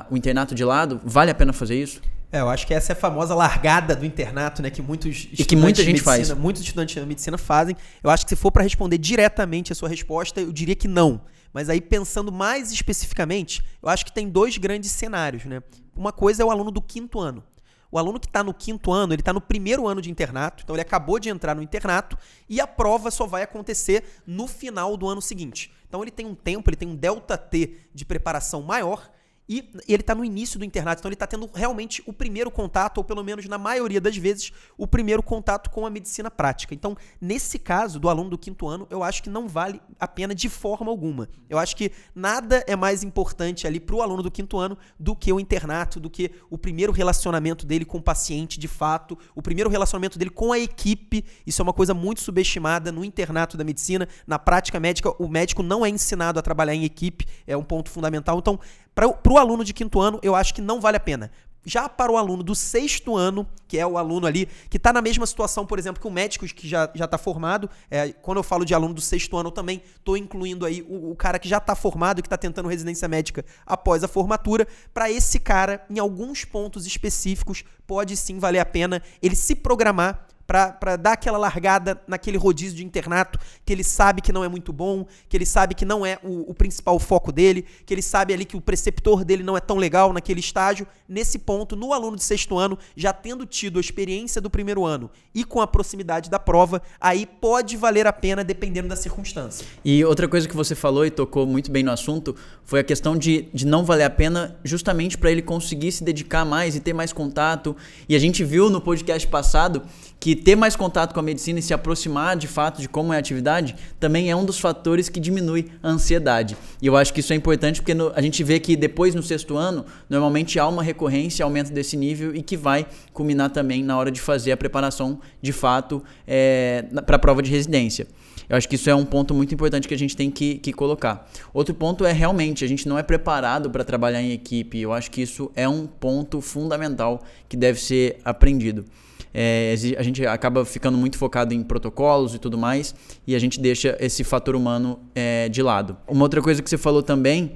o 0.09 0.17
internato 0.17 0.53
de 0.53 0.63
lado? 0.63 0.99
Vale 1.03 1.31
a 1.31 1.35
pena 1.35 1.53
fazer 1.53 1.81
isso? 1.81 2.01
É, 2.31 2.39
eu 2.39 2.49
acho 2.49 2.65
que 2.65 2.73
essa 2.73 2.93
é 2.93 2.93
a 2.93 2.95
famosa 2.95 3.35
largada 3.35 3.93
do 3.93 4.05
internato, 4.05 4.61
né? 4.61 4.69
Que 4.69 4.81
muitos 4.81 5.27
e 5.38 5.43
que 5.43 5.55
muita 5.55 5.83
gente 5.83 6.01
medicina, 6.01 6.15
faz. 6.15 6.31
Muitos 6.31 6.61
estudantes 6.61 6.95
de 6.95 7.05
medicina 7.05 7.38
fazem. 7.38 7.75
Eu 8.01 8.09
acho 8.09 8.25
que 8.25 8.29
se 8.29 8.35
for 8.38 8.51
para 8.51 8.63
responder 8.63 8.97
diretamente 8.97 9.73
a 9.73 9.75
sua 9.75 9.89
resposta, 9.89 10.39
eu 10.39 10.51
diria 10.51 10.75
que 10.75 10.88
não. 10.88 11.21
Mas 11.53 11.67
aí 11.67 11.81
pensando 11.81 12.31
mais 12.31 12.71
especificamente, 12.71 13.61
eu 13.83 13.89
acho 13.89 14.05
que 14.05 14.13
tem 14.13 14.29
dois 14.29 14.57
grandes 14.57 14.91
cenários, 14.91 15.44
né? 15.44 15.61
Uma 15.94 16.13
coisa 16.13 16.41
é 16.41 16.45
o 16.45 16.51
aluno 16.51 16.71
do 16.71 16.81
quinto 16.81 17.19
ano. 17.19 17.44
O 17.91 17.97
aluno 17.97 18.17
que 18.17 18.27
está 18.27 18.41
no 18.41 18.53
quinto 18.53 18.94
ano, 18.94 19.13
ele 19.13 19.21
está 19.21 19.33
no 19.33 19.41
primeiro 19.41 19.85
ano 19.85 20.01
de 20.01 20.09
internato, 20.09 20.63
então 20.63 20.73
ele 20.73 20.81
acabou 20.81 21.19
de 21.19 21.27
entrar 21.27 21.53
no 21.53 21.61
internato 21.61 22.17
e 22.47 22.61
a 22.61 22.65
prova 22.65 23.11
só 23.11 23.27
vai 23.27 23.44
acontecer 23.44 24.05
no 24.25 24.47
final 24.47 24.95
do 24.95 25.09
ano 25.09 25.21
seguinte. 25.21 25.69
Então 25.89 26.01
ele 26.01 26.11
tem 26.11 26.25
um 26.25 26.33
tempo, 26.33 26.69
ele 26.69 26.77
tem 26.77 26.87
um 26.87 26.95
delta 26.95 27.37
T 27.37 27.75
de 27.94 28.05
preparação 28.05 28.61
maior 28.61 29.11
e 29.51 29.69
ele 29.86 30.01
está 30.01 30.15
no 30.15 30.24
início 30.24 30.57
do 30.57 30.63
internato, 30.63 31.01
então 31.01 31.09
ele 31.09 31.15
está 31.15 31.27
tendo 31.27 31.50
realmente 31.53 32.01
o 32.06 32.13
primeiro 32.13 32.50
contato, 32.50 33.00
ou 33.00 33.03
pelo 33.03 33.21
menos 33.21 33.45
na 33.50 33.57
maioria 33.57 34.00
das 34.00 34.15
vezes, 34.15 34.53
o 34.77 34.88
primeiro 34.88 35.21
contato 35.21 35.69
com 35.69 35.86
a 35.86 35.89
medicina 35.89 36.31
prática. 36.31 36.74
Então, 36.74 36.95
nesse 37.19 37.59
caso 37.59 38.00
do 38.00 38.07
aluno 38.07 38.30
do 38.30 38.38
quinto 38.38 38.65
ano, 38.65 38.88
eu 38.89 39.03
acho 39.03 39.21
que 39.21 39.30
não 39.30 39.50
vale 39.50 39.81
a 40.00 40.07
pena 40.07 40.33
de 40.33 40.48
forma 40.48 40.89
alguma. 40.89 41.27
Eu 41.50 41.59
acho 41.59 41.75
que 41.75 41.92
nada 42.15 42.63
é 42.65 42.77
mais 42.77 43.03
importante 43.03 43.68
ali 43.68 43.77
para 43.77 43.94
o 43.94 44.01
aluno 44.01 44.24
do 44.24 44.31
quinto 44.31 44.57
ano 44.57 44.77
do 44.98 45.13
que 45.13 45.33
o 45.33 45.38
internato, 45.38 46.00
do 46.00 46.09
que 46.09 46.31
o 46.50 46.57
primeiro 46.57 46.94
relacionamento 46.94 47.65
dele 47.65 47.83
com 47.83 47.97
o 47.97 48.01
paciente 48.01 48.57
de 48.57 48.69
fato, 48.69 49.18
o 49.36 49.42
primeiro 49.42 49.69
relacionamento 49.69 50.18
dele 50.18 50.31
com 50.31 50.54
a 50.54 50.59
equipe. 50.59 51.25
Isso 51.45 51.62
é 51.62 51.63
uma 51.63 51.74
coisa 51.74 51.94
muito 51.94 52.21
subestimada 52.21 52.89
no 52.89 53.04
internato 53.04 53.57
da 53.57 53.65
medicina. 53.65 54.07
Na 54.25 54.39
prática 54.39 54.80
médica, 54.80 55.13
o 55.21 55.27
médico 55.27 55.62
não 55.62 55.86
é 55.86 55.89
ensinado 55.89 56.39
a 56.39 56.42
trabalhar 56.42 56.74
em 56.74 56.86
equipe, 56.86 57.25
é 57.45 57.57
um 57.57 57.63
ponto 57.63 57.89
fundamental. 57.89 58.39
Então, 58.39 58.57
para 58.93 59.07
o 59.07 59.38
aluno 59.38 59.63
de 59.63 59.73
quinto 59.73 59.99
ano, 59.99 60.19
eu 60.21 60.35
acho 60.35 60.53
que 60.53 60.61
não 60.61 60.79
vale 60.79 60.97
a 60.97 60.99
pena. 60.99 61.31
Já 61.63 61.88
para 61.88 62.11
o 62.11 62.17
aluno 62.17 62.41
do 62.41 62.55
sexto 62.55 63.15
ano, 63.15 63.47
que 63.67 63.77
é 63.77 63.85
o 63.85 63.95
aluno 63.95 64.25
ali, 64.25 64.47
que 64.67 64.77
está 64.77 64.91
na 64.91 65.01
mesma 65.01 65.27
situação, 65.27 65.63
por 65.63 65.77
exemplo, 65.77 66.01
que 66.01 66.07
o 66.07 66.11
médico 66.11 66.43
que 66.47 66.67
já 66.67 66.89
está 66.95 67.19
formado, 67.19 67.69
é, 67.89 68.11
quando 68.13 68.38
eu 68.38 68.43
falo 68.43 68.65
de 68.65 68.73
aluno 68.73 68.95
do 68.95 69.01
sexto 69.01 69.38
ano, 69.38 69.49
eu 69.49 69.53
também 69.53 69.83
estou 69.95 70.17
incluindo 70.17 70.65
aí 70.65 70.81
o, 70.81 71.11
o, 71.11 71.15
cara 71.15 71.38
que 71.38 71.47
já 71.47 71.57
está 71.57 71.75
formado 71.75 72.21
que 72.21 72.27
está 72.27 72.38
tentando 72.38 72.67
residência 72.67 73.07
médica 73.07 73.45
após 73.63 74.03
a 74.03 74.07
formatura. 74.07 74.67
Para 74.91 75.11
esse 75.11 75.39
cara, 75.39 75.85
em 75.87 75.99
alguns 75.99 76.44
pontos 76.44 76.87
específicos, 76.87 77.63
pode 77.85 78.17
sim 78.17 78.39
valer 78.39 78.59
a 78.59 78.65
pena 78.65 79.01
ele 79.21 79.35
se 79.35 79.53
programar 79.53 80.27
para 80.45 80.95
dar 80.95 81.13
aquela 81.13 81.38
largada 81.38 82.01
naquele 82.07 82.38
rodízio 82.38 82.75
de 82.75 82.85
internato 82.85 83.39
que 83.65 83.71
ele 83.71 83.83
sabe 83.83 84.21
que 84.21 84.31
não 84.31 84.43
é 84.43 84.49
muito 84.49 84.73
bom, 84.73 85.05
que 85.29 85.38
ele 85.38 85.45
sabe 85.45 85.73
que 85.73 85.85
não 85.85 86.05
é 86.05 86.19
o, 86.23 86.51
o, 86.51 86.53
principal 86.53 86.99
foco 86.99 87.31
dele, 87.31 87.65
que 87.85 87.93
ele 87.93 88.01
sabe 88.01 88.33
ali 88.33 88.45
que 88.45 88.57
o 88.57 88.61
preceptor 88.61 89.23
dele 89.23 89.43
não 89.43 89.55
é 89.55 89.59
tão 89.59 89.77
legal 89.77 90.11
naquele 90.11 90.39
estágio. 90.39 90.85
Nesse 91.07 91.39
ponto, 91.39 91.75
no 91.75 91.93
aluno 91.93 92.15
de 92.15 92.23
sexto 92.23 92.57
ano, 92.57 92.77
já 92.95 93.13
tendo 93.13 93.45
tido 93.45 93.77
a 93.77 93.81
experiência 93.81 94.41
do 94.41 94.49
primeiro 94.49 94.85
ano 94.85 95.09
e 95.33 95.43
com 95.43 95.61
a 95.61 95.67
proximidade 95.67 96.29
da 96.29 96.39
prova, 96.39 96.81
aí 96.99 97.25
pode 97.25 97.77
valer 97.77 98.07
a 98.07 98.13
pena 98.13 98.44
dependendo 98.44 98.87
da 98.87 98.95
circunstância. 98.95 99.65
E 99.83 100.03
outra 100.03 100.27
coisa 100.27 100.47
que 100.47 100.55
você 100.55 100.75
falou 100.75 101.05
e 101.05 101.11
tocou 101.11 101.45
muito 101.45 101.71
bem 101.71 101.83
no 101.83 101.91
assunto 101.91 102.35
foi 102.63 102.79
a 102.79 102.83
questão 102.83 103.17
de, 103.17 103.47
de 103.53 103.65
não 103.65 103.83
valer 103.83 104.03
a 104.03 104.09
pena 104.09 104.57
justamente 104.63 105.17
para 105.17 105.31
ele 105.31 105.41
conseguir 105.41 105.91
se 105.91 106.03
dedicar 106.03 106.45
mais 106.45 106.75
e 106.75 106.79
ter 106.79 106.94
mais 106.94 107.11
contato. 107.13 107.75
E 108.07 108.15
a 108.15 108.19
gente 108.19 108.44
viu 108.44 108.69
no 108.69 108.81
podcast 108.81 109.27
passado 109.27 109.83
que 110.21 110.35
ter 110.35 110.56
mais 110.56 110.75
contato 110.75 111.15
com 111.15 111.19
a 111.19 111.23
medicina 111.23 111.57
e 111.57 111.63
se 111.63 111.73
aproximar 111.73 112.38
de 112.38 112.47
fato 112.47 112.79
de 112.79 112.88
como 112.88 113.12
é 113.12 113.15
a 113.15 113.19
atividade 113.19 113.75
também 114.00 114.29
é 114.29 114.35
um 114.35 114.45
dos 114.45 114.59
fatores 114.59 115.09
que 115.09 115.19
diminui 115.19 115.71
a 115.81 115.89
ansiedade. 115.89 116.56
E 116.79 116.85
eu 116.85 116.95
acho 116.95 117.12
que 117.12 117.21
isso 117.21 117.33
é 117.33 117.35
importante 117.35 117.81
porque 117.81 117.95
no, 117.95 118.12
a 118.15 118.21
gente 118.21 118.44
vê 118.44 118.59
que 118.59 118.75
depois 118.75 119.15
no 119.15 119.23
sexto 119.23 119.57
ano, 119.57 119.83
normalmente 120.07 120.59
há 120.59 120.68
uma 120.68 120.83
recorrência, 120.83 121.44
aumento 121.44 121.73
desse 121.73 121.97
nível 121.97 122.35
e 122.35 122.44
que 122.44 122.56
vai 122.56 122.85
culminar 123.12 123.50
também 123.50 123.83
na 123.83 123.97
hora 123.97 124.12
de 124.12 124.21
fazer 124.21 124.51
a 124.51 124.57
preparação 124.57 125.19
de 125.41 125.51
fato 125.51 126.03
é, 126.27 126.85
para 127.03 127.15
a 127.15 127.19
prova 127.19 127.41
de 127.41 127.50
residência. 127.50 128.06
Eu 128.47 128.56
acho 128.56 128.69
que 128.69 128.75
isso 128.75 128.91
é 128.91 128.95
um 128.95 129.06
ponto 129.06 129.33
muito 129.33 129.56
importante 129.56 129.88
que 129.88 129.94
a 129.95 129.97
gente 129.97 130.15
tem 130.15 130.29
que, 130.29 130.59
que 130.59 130.71
colocar. 130.71 131.27
Outro 131.51 131.73
ponto 131.73 132.06
é 132.06 132.12
realmente 132.12 132.63
a 132.63 132.68
gente 132.68 132.88
não 132.88 133.00
é 133.00 133.01
preparado 133.01 133.71
para 133.71 133.83
trabalhar 133.83 134.21
em 134.21 134.33
equipe. 134.33 134.79
Eu 134.79 134.94
acho 134.94 135.09
que 135.09 135.23
isso 135.23 135.51
é 135.56 135.68
um 135.68 135.88
ponto 135.88 136.41
fundamental 136.41 137.23
que 137.50 137.57
deve 137.57 137.79
ser 137.79 138.19
aprendido 138.23 138.85
é, 139.33 139.74
a 139.98 140.04
gente 140.04 140.25
acaba 140.25 140.66
ficando 140.66 140.98
muito 140.98 141.18
focado 141.18 141.54
em 141.54 141.63
protocolos 141.63 142.36
e 142.36 142.39
tudo 142.39 142.57
mais, 142.57 142.94
e 143.25 143.36
a 143.36 143.39
gente 143.39 143.60
deixa 143.60 143.98
esse 144.00 144.24
fator 144.24 144.56
humano 144.56 145.00
é, 145.16 145.50
de 145.50 145.62
lado. 145.62 145.98
Uma 146.07 146.24
outra 146.24 146.42
coisa 146.42 146.62
que 146.62 146.69
você 146.69 146.78
falou 146.78 147.01
também 147.01 147.54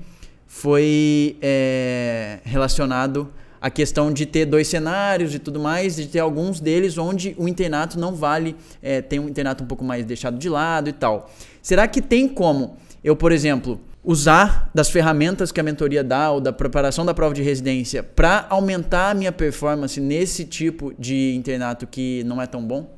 foi 0.47 1.37
é, 1.41 2.39
relacionado 2.43 3.31
à 3.59 3.69
questão 3.69 4.11
de 4.13 4.25
ter 4.25 4.45
dois 4.45 4.67
cenários 4.67 5.33
e 5.33 5.39
tudo 5.39 5.59
mais, 5.59 5.95
de 5.95 6.07
ter 6.07 6.19
alguns 6.19 6.59
deles 6.59 6.97
onde 6.97 7.35
o 7.37 7.47
internato 7.47 7.99
não 7.99 8.15
vale, 8.15 8.55
é, 8.81 9.01
tem 9.01 9.19
um 9.19 9.27
internato 9.27 9.63
um 9.63 9.67
pouco 9.67 9.83
mais 9.83 10.05
deixado 10.05 10.37
de 10.37 10.49
lado 10.49 10.89
e 10.89 10.93
tal. 10.93 11.29
Será 11.61 11.87
que 11.87 12.01
tem 12.01 12.27
como 12.27 12.77
eu, 13.05 13.15
por 13.15 13.31
exemplo, 13.31 13.79
usar 14.05 14.69
das 14.73 14.89
ferramentas 14.89 15.51
que 15.51 15.59
a 15.59 15.63
mentoria 15.63 16.03
dá 16.03 16.31
ou 16.31 16.39
da 16.39 16.53
preparação 16.53 17.05
da 17.05 17.13
prova 17.13 17.33
de 17.33 17.41
residência 17.41 18.03
para 18.03 18.45
aumentar 18.49 19.09
a 19.09 19.13
minha 19.13 19.31
performance 19.31 19.99
nesse 19.99 20.45
tipo 20.45 20.93
de 20.97 21.33
internato 21.35 21.87
que 21.87 22.23
não 22.25 22.41
é 22.41 22.45
tão 22.45 22.63
bom? 22.63 22.95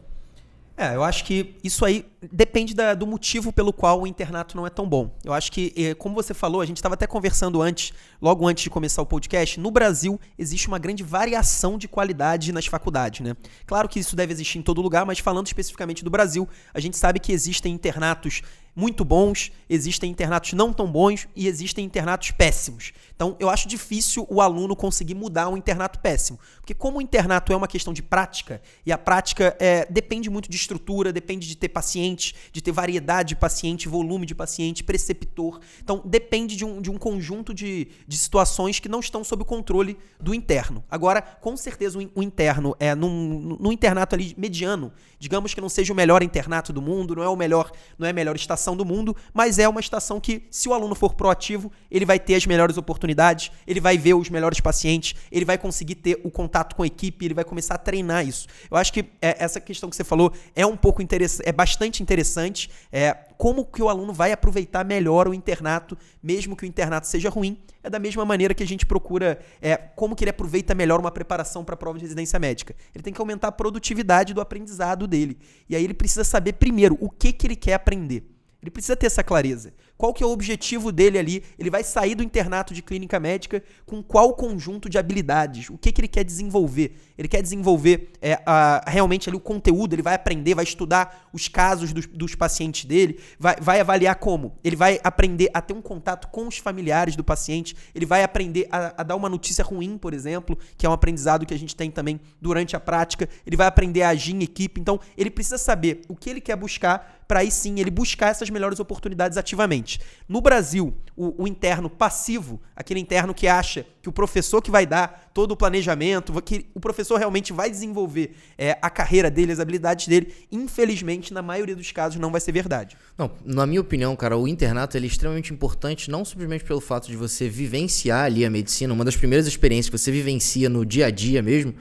É, 0.79 0.93
eu 0.93 1.03
acho 1.03 1.25
que 1.25 1.55
isso 1.63 1.83
aí 1.83 2.05
depende 2.31 2.75
da, 2.75 2.93
do 2.93 3.07
motivo 3.07 3.51
pelo 3.51 3.73
qual 3.73 4.01
o 4.01 4.05
internato 4.05 4.55
não 4.55 4.67
é 4.67 4.69
tão 4.69 4.87
bom. 4.87 5.09
Eu 5.25 5.33
acho 5.33 5.51
que, 5.51 5.73
eh, 5.75 5.95
como 5.95 6.13
você 6.13 6.35
falou, 6.35 6.61
a 6.61 6.67
gente 6.67 6.77
estava 6.77 6.93
até 6.93 7.07
conversando 7.07 7.59
antes, 7.63 7.91
logo 8.21 8.47
antes 8.47 8.63
de 8.63 8.69
começar 8.69 9.01
o 9.01 9.05
podcast, 9.05 9.59
no 9.59 9.71
Brasil 9.71 10.19
existe 10.37 10.67
uma 10.67 10.77
grande 10.77 11.01
variação 11.01 11.79
de 11.79 11.87
qualidade 11.87 12.51
nas 12.51 12.67
faculdades, 12.67 13.21
né? 13.21 13.35
Claro 13.65 13.89
que 13.89 13.99
isso 13.99 14.15
deve 14.15 14.31
existir 14.31 14.59
em 14.59 14.61
todo 14.61 14.79
lugar, 14.79 15.03
mas 15.03 15.17
falando 15.17 15.47
especificamente 15.47 16.03
do 16.03 16.11
Brasil, 16.11 16.47
a 16.71 16.79
gente 16.79 16.95
sabe 16.95 17.19
que 17.19 17.31
existem 17.31 17.73
internatos 17.73 18.43
muito 18.77 19.03
bons, 19.03 19.51
existem 19.67 20.11
internatos 20.11 20.53
não 20.53 20.71
tão 20.71 20.85
bons 20.85 21.27
e 21.35 21.47
existem 21.47 21.83
internatos 21.83 22.29
péssimos. 22.29 22.93
Então, 23.15 23.35
eu 23.39 23.49
acho 23.49 23.67
difícil 23.67 24.27
o 24.29 24.39
aluno 24.39 24.75
conseguir 24.75 25.15
mudar 25.15 25.49
um 25.49 25.57
internato 25.57 25.97
péssimo. 25.97 26.39
Porque 26.57 26.75
como 26.75 26.99
o 26.99 27.01
internato 27.01 27.51
é 27.51 27.55
uma 27.55 27.67
questão 27.67 27.91
de 27.91 28.03
prática, 28.03 28.61
e 28.85 28.91
a 28.91 28.97
prática 28.97 29.57
é, 29.59 29.87
depende 29.89 30.29
muito 30.29 30.47
de 30.47 30.55
estrutura, 30.55 31.11
depende 31.11 31.47
de 31.47 31.57
ter 31.57 31.69
paciente, 31.69 32.35
de 32.51 32.61
ter 32.61 32.71
variedade 32.71 33.29
de 33.29 33.35
paciente, 33.35 33.89
volume 33.89 34.27
de 34.27 34.35
paciente, 34.35 34.83
preceptor. 34.83 35.59
Então, 35.83 35.99
depende 36.05 36.55
de 36.55 36.63
um, 36.63 36.79
de 36.79 36.91
um 36.91 36.99
conjunto 36.99 37.55
de, 37.55 37.87
de 38.07 38.15
situações 38.15 38.79
que 38.79 38.87
não 38.87 38.99
estão 38.99 39.23
sob 39.23 39.41
o 39.41 39.45
controle 39.45 39.97
do 40.21 40.35
interno. 40.35 40.83
Agora, 40.87 41.23
com 41.23 41.57
certeza, 41.57 41.97
o, 41.97 42.11
o 42.13 42.21
interno 42.21 42.75
é 42.79 42.93
num, 42.93 43.57
num 43.59 43.71
internato 43.71 44.13
ali 44.13 44.35
mediano, 44.37 44.93
digamos 45.17 45.55
que 45.55 45.59
não 45.59 45.69
seja 45.69 45.91
o 45.91 45.95
melhor 45.95 46.21
internato 46.21 46.71
do 46.71 46.81
mundo, 46.81 47.15
não 47.15 47.23
é 47.23 47.29
o 47.29 47.35
melhor, 47.35 47.71
não 47.97 48.05
é 48.05 48.11
a 48.11 48.13
melhor 48.13 48.35
estação 48.35 48.66
estação 48.67 48.75
do 48.75 48.83
mundo, 48.83 49.15
mas 49.33 49.57
é 49.59 49.67
uma 49.67 49.79
estação 49.79 50.19
que, 50.19 50.43
se 50.51 50.67
o 50.67 50.73
aluno 50.73 50.93
for 50.93 51.13
proativo, 51.13 51.71
ele 51.89 52.05
vai 52.05 52.19
ter 52.19 52.35
as 52.35 52.45
melhores 52.45 52.77
oportunidades, 52.77 53.51
ele 53.65 53.79
vai 53.79 53.97
ver 53.97 54.13
os 54.13 54.29
melhores 54.29 54.59
pacientes, 54.59 55.15
ele 55.31 55.45
vai 55.45 55.57
conseguir 55.57 55.95
ter 55.95 56.19
o 56.23 56.29
contato 56.29 56.75
com 56.75 56.83
a 56.83 56.87
equipe, 56.87 57.25
ele 57.25 57.33
vai 57.33 57.45
começar 57.45 57.75
a 57.75 57.77
treinar 57.77 58.27
isso. 58.27 58.47
Eu 58.69 58.77
acho 58.77 58.91
que 58.91 59.05
é, 59.21 59.43
essa 59.43 59.61
questão 59.61 59.89
que 59.89 59.95
você 59.95 60.03
falou 60.03 60.33
é 60.55 60.65
um 60.65 60.75
pouco 60.75 61.01
interessante, 61.01 61.47
é 61.47 61.51
bastante 61.51 62.03
interessante. 62.03 62.69
É, 62.91 63.13
como 63.37 63.63
que 63.63 63.81
o 63.81 63.87
aluno 63.87 64.11
vai 64.11 64.31
aproveitar 64.31 64.83
melhor 64.83 65.27
o 65.27 65.33
internato, 65.33 65.97
mesmo 66.21 66.55
que 66.55 66.63
o 66.63 66.65
internato 66.65 67.07
seja 67.07 67.29
ruim, 67.29 67.57
é 67.83 67.89
da 67.89 67.99
mesma 67.99 68.25
maneira 68.25 68.53
que 68.53 68.63
a 68.63 68.67
gente 68.67 68.85
procura 68.85 69.39
é, 69.61 69.77
como 69.77 70.15
que 70.15 70.23
ele 70.23 70.31
aproveita 70.31 70.73
melhor 70.73 70.99
uma 70.99 71.11
preparação 71.11 71.63
para 71.63 71.75
a 71.75 71.77
prova 71.77 71.97
de 71.97 72.03
residência 72.03 72.39
médica. 72.39 72.75
Ele 72.93 73.03
tem 73.03 73.13
que 73.13 73.21
aumentar 73.21 73.49
a 73.49 73.51
produtividade 73.51 74.33
do 74.33 74.41
aprendizado 74.41 75.07
dele. 75.07 75.37
E 75.69 75.75
aí 75.75 75.83
ele 75.83 75.93
precisa 75.93 76.23
saber 76.23 76.53
primeiro 76.53 76.97
o 76.99 77.09
que, 77.09 77.31
que 77.31 77.47
ele 77.47 77.55
quer 77.55 77.75
aprender. 77.75 78.36
Ele 78.67 78.71
precisa 78.71 78.97
ter 78.97 79.05
essa 79.05 79.23
clareza. 79.23 79.73
Qual 79.97 80.13
que 80.13 80.23
é 80.23 80.27
o 80.27 80.29
objetivo 80.29 80.91
dele 80.91 81.17
ali? 81.17 81.43
Ele 81.57 81.71
vai 81.71 81.83
sair 81.83 82.13
do 82.13 82.21
internato 82.21 82.73
de 82.73 82.83
clínica 82.83 83.19
médica 83.19 83.63
com 83.85 84.03
qual 84.03 84.33
conjunto 84.33 84.87
de 84.87 84.97
habilidades? 84.97 85.69
O 85.69 85.77
que, 85.77 85.91
que 85.91 86.01
ele 86.01 86.07
quer 86.07 86.23
desenvolver? 86.23 86.95
Ele 87.17 87.27
quer 87.27 87.41
desenvolver 87.41 88.11
é, 88.21 88.39
a, 88.45 88.83
realmente 88.87 89.27
ali 89.27 89.35
o 89.35 89.39
conteúdo, 89.39 89.93
ele 89.93 90.03
vai 90.03 90.13
aprender, 90.13 90.53
vai 90.53 90.63
estudar 90.63 91.27
os 91.33 91.47
casos 91.47 91.91
dos, 91.91 92.05
dos 92.05 92.35
pacientes 92.35 92.85
dele, 92.85 93.19
vai, 93.39 93.55
vai 93.59 93.79
avaliar 93.79 94.15
como? 94.15 94.55
Ele 94.63 94.75
vai 94.75 94.99
aprender 95.03 95.49
a 95.51 95.61
ter 95.61 95.73
um 95.73 95.81
contato 95.81 96.27
com 96.27 96.47
os 96.47 96.59
familiares 96.59 97.15
do 97.15 97.23
paciente, 97.23 97.75
ele 97.95 98.05
vai 98.05 98.21
aprender 98.23 98.67
a, 98.71 99.01
a 99.01 99.03
dar 99.03 99.15
uma 99.15 99.29
notícia 99.29 99.63
ruim, 99.63 99.97
por 99.97 100.13
exemplo, 100.13 100.57
que 100.77 100.85
é 100.85 100.89
um 100.89 100.93
aprendizado 100.93 101.45
que 101.45 101.55
a 101.55 101.59
gente 101.59 101.75
tem 101.75 101.89
também 101.89 102.19
durante 102.39 102.75
a 102.75 102.79
prática, 102.79 103.27
ele 103.45 103.57
vai 103.57 103.65
aprender 103.65 104.03
a 104.03 104.09
agir 104.09 104.35
em 104.35 104.43
equipe, 104.43 104.79
então 104.79 104.99
ele 105.17 105.31
precisa 105.31 105.57
saber 105.57 106.01
o 106.07 106.15
que 106.15 106.29
ele 106.29 106.41
quer 106.41 106.55
buscar 106.55 107.17
para 107.27 107.41
aí 107.41 107.51
sim 107.51 107.79
ele 107.79 107.91
buscar 107.91 108.29
essas 108.29 108.49
melhores 108.49 108.79
oportunidades 108.79 109.37
ativamente. 109.37 109.86
No 110.27 110.41
Brasil, 110.41 110.93
o, 111.15 111.43
o, 111.43 111.47
interno 111.47 111.89
passivo, 111.89 112.59
aquele 112.75 112.99
interno 112.99 113.33
que 113.33 113.47
acha 113.47 113.85
que 114.01 114.09
o 114.09 114.11
professor 114.11 114.61
que 114.61 114.69
vai 114.69 114.85
dar 114.85 115.31
todo 115.33 115.51
o 115.51 115.57
planejamento, 115.57 116.39
que 116.41 116.67
o 116.75 116.79
professor 116.79 117.17
realmente 117.17 117.53
vai 117.53 117.69
desenvolver 117.69 118.35
é, 118.57 118.77
a 118.81 118.89
carreira 118.89 119.31
dele, 119.31 119.51
as 119.51 119.59
habilidades 119.59 120.07
dele, 120.07 120.33
infelizmente, 120.51 121.33
na 121.33 121.41
maioria 121.41 121.75
dos 121.75 121.91
casos, 121.91 122.19
não 122.19 122.31
vai 122.31 122.41
ser 122.41 122.51
verdade. 122.51 122.97
Não, 123.17 123.31
na 123.45 123.65
minha 123.65 123.81
opinião, 123.81 124.15
cara, 124.15 124.37
o 124.37 124.47
internato 124.47 124.97
é 124.97 124.99
extremamente 124.99 125.53
importante, 125.53 126.11
não 126.11 126.25
simplesmente 126.25 126.63
pelo 126.63 126.81
fato 126.81 127.07
de 127.07 127.15
você 127.15 127.47
vivenciar 127.47 128.25
ali 128.25 128.45
a 128.45 128.49
medicina, 128.49 128.93
uma 128.93 129.05
das 129.05 129.15
primeiras 129.15 129.47
experiências 129.47 129.89
que 129.89 129.97
você 129.97 130.11
vivencia 130.11 130.69
no 130.69 130.85
dia 130.85 131.07
a 131.07 131.11
dia 131.11 131.41
mesmo, 131.41 131.73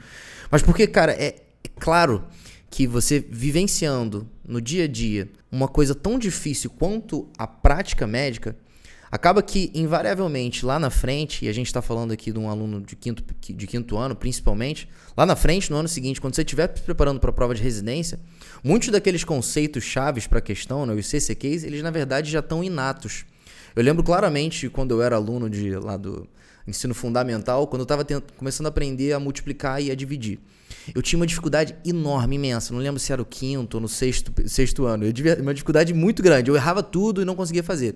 mas 0.49 0.61
porque, 0.61 0.87
cara, 0.87 1.11
é, 1.11 1.35
é 1.63 1.69
claro 1.79 2.23
que 2.69 2.85
você 2.85 3.19
vivenciando 3.19 4.27
no 4.45 4.61
dia 4.61 4.85
a 4.85 4.87
dia 4.87 5.29
uma 5.51 5.67
coisa 5.67 5.95
tão 5.95 6.19
difícil 6.19 6.69
quanto 6.69 7.29
a 7.37 7.47
prática 7.47 8.05
médica, 8.05 8.55
acaba 9.11 9.41
que, 9.41 9.71
invariavelmente, 9.73 10.65
lá 10.65 10.77
na 10.77 10.89
frente, 10.89 11.45
e 11.45 11.47
a 11.47 11.53
gente 11.53 11.67
está 11.67 11.81
falando 11.81 12.11
aqui 12.11 12.31
de 12.31 12.39
um 12.39 12.49
aluno 12.49 12.81
de 12.81 12.95
quinto, 12.95 13.23
de 13.41 13.67
quinto 13.67 13.97
ano, 13.97 14.15
principalmente, 14.15 14.87
lá 15.15 15.25
na 15.25 15.35
frente, 15.35 15.71
no 15.71 15.77
ano 15.77 15.87
seguinte, 15.87 16.19
quando 16.19 16.35
você 16.35 16.41
estiver 16.41 16.71
se 16.75 16.83
preparando 16.83 17.19
para 17.19 17.29
a 17.29 17.33
prova 17.33 17.55
de 17.55 17.63
residência, 17.63 18.19
muitos 18.63 18.89
daqueles 18.89 19.23
conceitos 19.23 19.83
chaves 19.83 20.27
para 20.27 20.39
a 20.39 20.41
questão, 20.41 20.85
né, 20.85 20.93
os 20.93 21.07
CCQs, 21.07 21.63
eles 21.63 21.81
na 21.81 21.91
verdade 21.91 22.29
já 22.29 22.39
estão 22.39 22.63
inatos. 22.63 23.25
Eu 23.75 23.83
lembro 23.83 24.03
claramente 24.03 24.69
quando 24.69 24.91
eu 24.91 25.01
era 25.01 25.15
aluno 25.15 25.49
de 25.49 25.75
lá 25.75 25.95
do 25.97 26.27
ensino 26.67 26.93
fundamental, 26.93 27.67
quando 27.67 27.81
eu 27.81 27.83
estava 27.83 28.05
começando 28.35 28.65
a 28.65 28.69
aprender 28.69 29.13
a 29.13 29.19
multiplicar 29.19 29.81
e 29.81 29.89
a 29.89 29.95
dividir. 29.95 30.39
Eu 30.93 31.01
tinha 31.01 31.19
uma 31.19 31.27
dificuldade 31.27 31.75
enorme, 31.85 32.35
imensa. 32.35 32.73
Não 32.73 32.79
lembro 32.79 32.99
se 32.99 33.11
era 33.11 33.21
o 33.21 33.25
quinto 33.25 33.77
ou 33.77 33.81
no 33.81 33.87
sexto, 33.87 34.31
sexto 34.47 34.85
ano. 34.85 35.05
Eu 35.05 35.13
tive 35.13 35.33
uma 35.35 35.53
dificuldade 35.53 35.93
muito 35.93 36.23
grande. 36.23 36.49
Eu 36.49 36.55
errava 36.55 36.81
tudo 36.81 37.21
e 37.21 37.25
não 37.25 37.35
conseguia 37.35 37.63
fazer. 37.63 37.95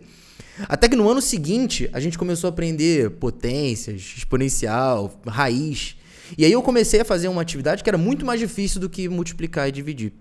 Até 0.67 0.89
que 0.89 0.95
no 0.95 1.09
ano 1.09 1.21
seguinte, 1.21 1.89
a 1.93 1.99
gente 1.99 2.17
começou 2.17 2.47
a 2.47 2.51
aprender 2.51 3.11
potências, 3.11 4.13
exponencial, 4.17 5.19
raiz. 5.25 5.95
E 6.37 6.45
aí 6.45 6.51
eu 6.51 6.61
comecei 6.61 7.01
a 7.01 7.05
fazer 7.05 7.27
uma 7.27 7.41
atividade 7.41 7.83
que 7.83 7.89
era 7.89 7.97
muito 7.97 8.25
mais 8.25 8.39
difícil 8.39 8.79
do 8.79 8.89
que 8.89 9.07
multiplicar 9.09 9.67
e 9.67 9.71
dividir. 9.71 10.13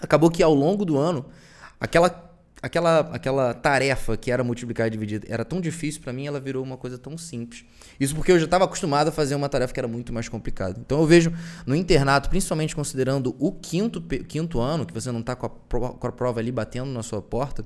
Acabou 0.00 0.30
que 0.30 0.42
ao 0.42 0.54
longo 0.54 0.84
do 0.84 0.96
ano, 0.96 1.26
aquela 1.78 2.29
aquela, 2.62 3.00
aquela 3.12 3.54
tarefa 3.54 4.16
que 4.16 4.30
era 4.30 4.44
multiplicar 4.44 4.86
e 4.86 4.90
dividir 4.90 5.22
era 5.28 5.44
tão 5.44 5.60
difícil 5.60 6.00
para 6.00 6.12
mim, 6.12 6.26
ela 6.26 6.40
virou 6.40 6.62
uma 6.62 6.76
coisa 6.76 6.98
tão 6.98 7.16
simples. 7.16 7.64
Isso 7.98 8.14
porque 8.14 8.32
eu 8.32 8.38
já 8.38 8.44
estava 8.44 8.64
acostumado 8.64 9.08
a 9.08 9.12
fazer 9.12 9.34
uma 9.34 9.48
tarefa 9.48 9.72
que 9.72 9.80
era 9.80 9.88
muito 9.88 10.12
mais 10.12 10.28
complicada. 10.28 10.78
Então 10.78 11.00
eu 11.00 11.06
vejo 11.06 11.32
no 11.66 11.74
internato, 11.74 12.28
principalmente 12.28 12.74
considerando 12.74 13.34
o 13.38 13.52
quinto, 13.52 14.00
quinto 14.00 14.60
ano, 14.60 14.86
que 14.86 14.92
você 14.92 15.10
não 15.10 15.20
está 15.20 15.34
com, 15.34 15.48
com, 15.48 16.06
a 16.06 16.12
prova 16.12 16.40
ali 16.40 16.52
batendo 16.52 16.90
na 16.90 17.02
sua 17.02 17.22
porta, 17.22 17.64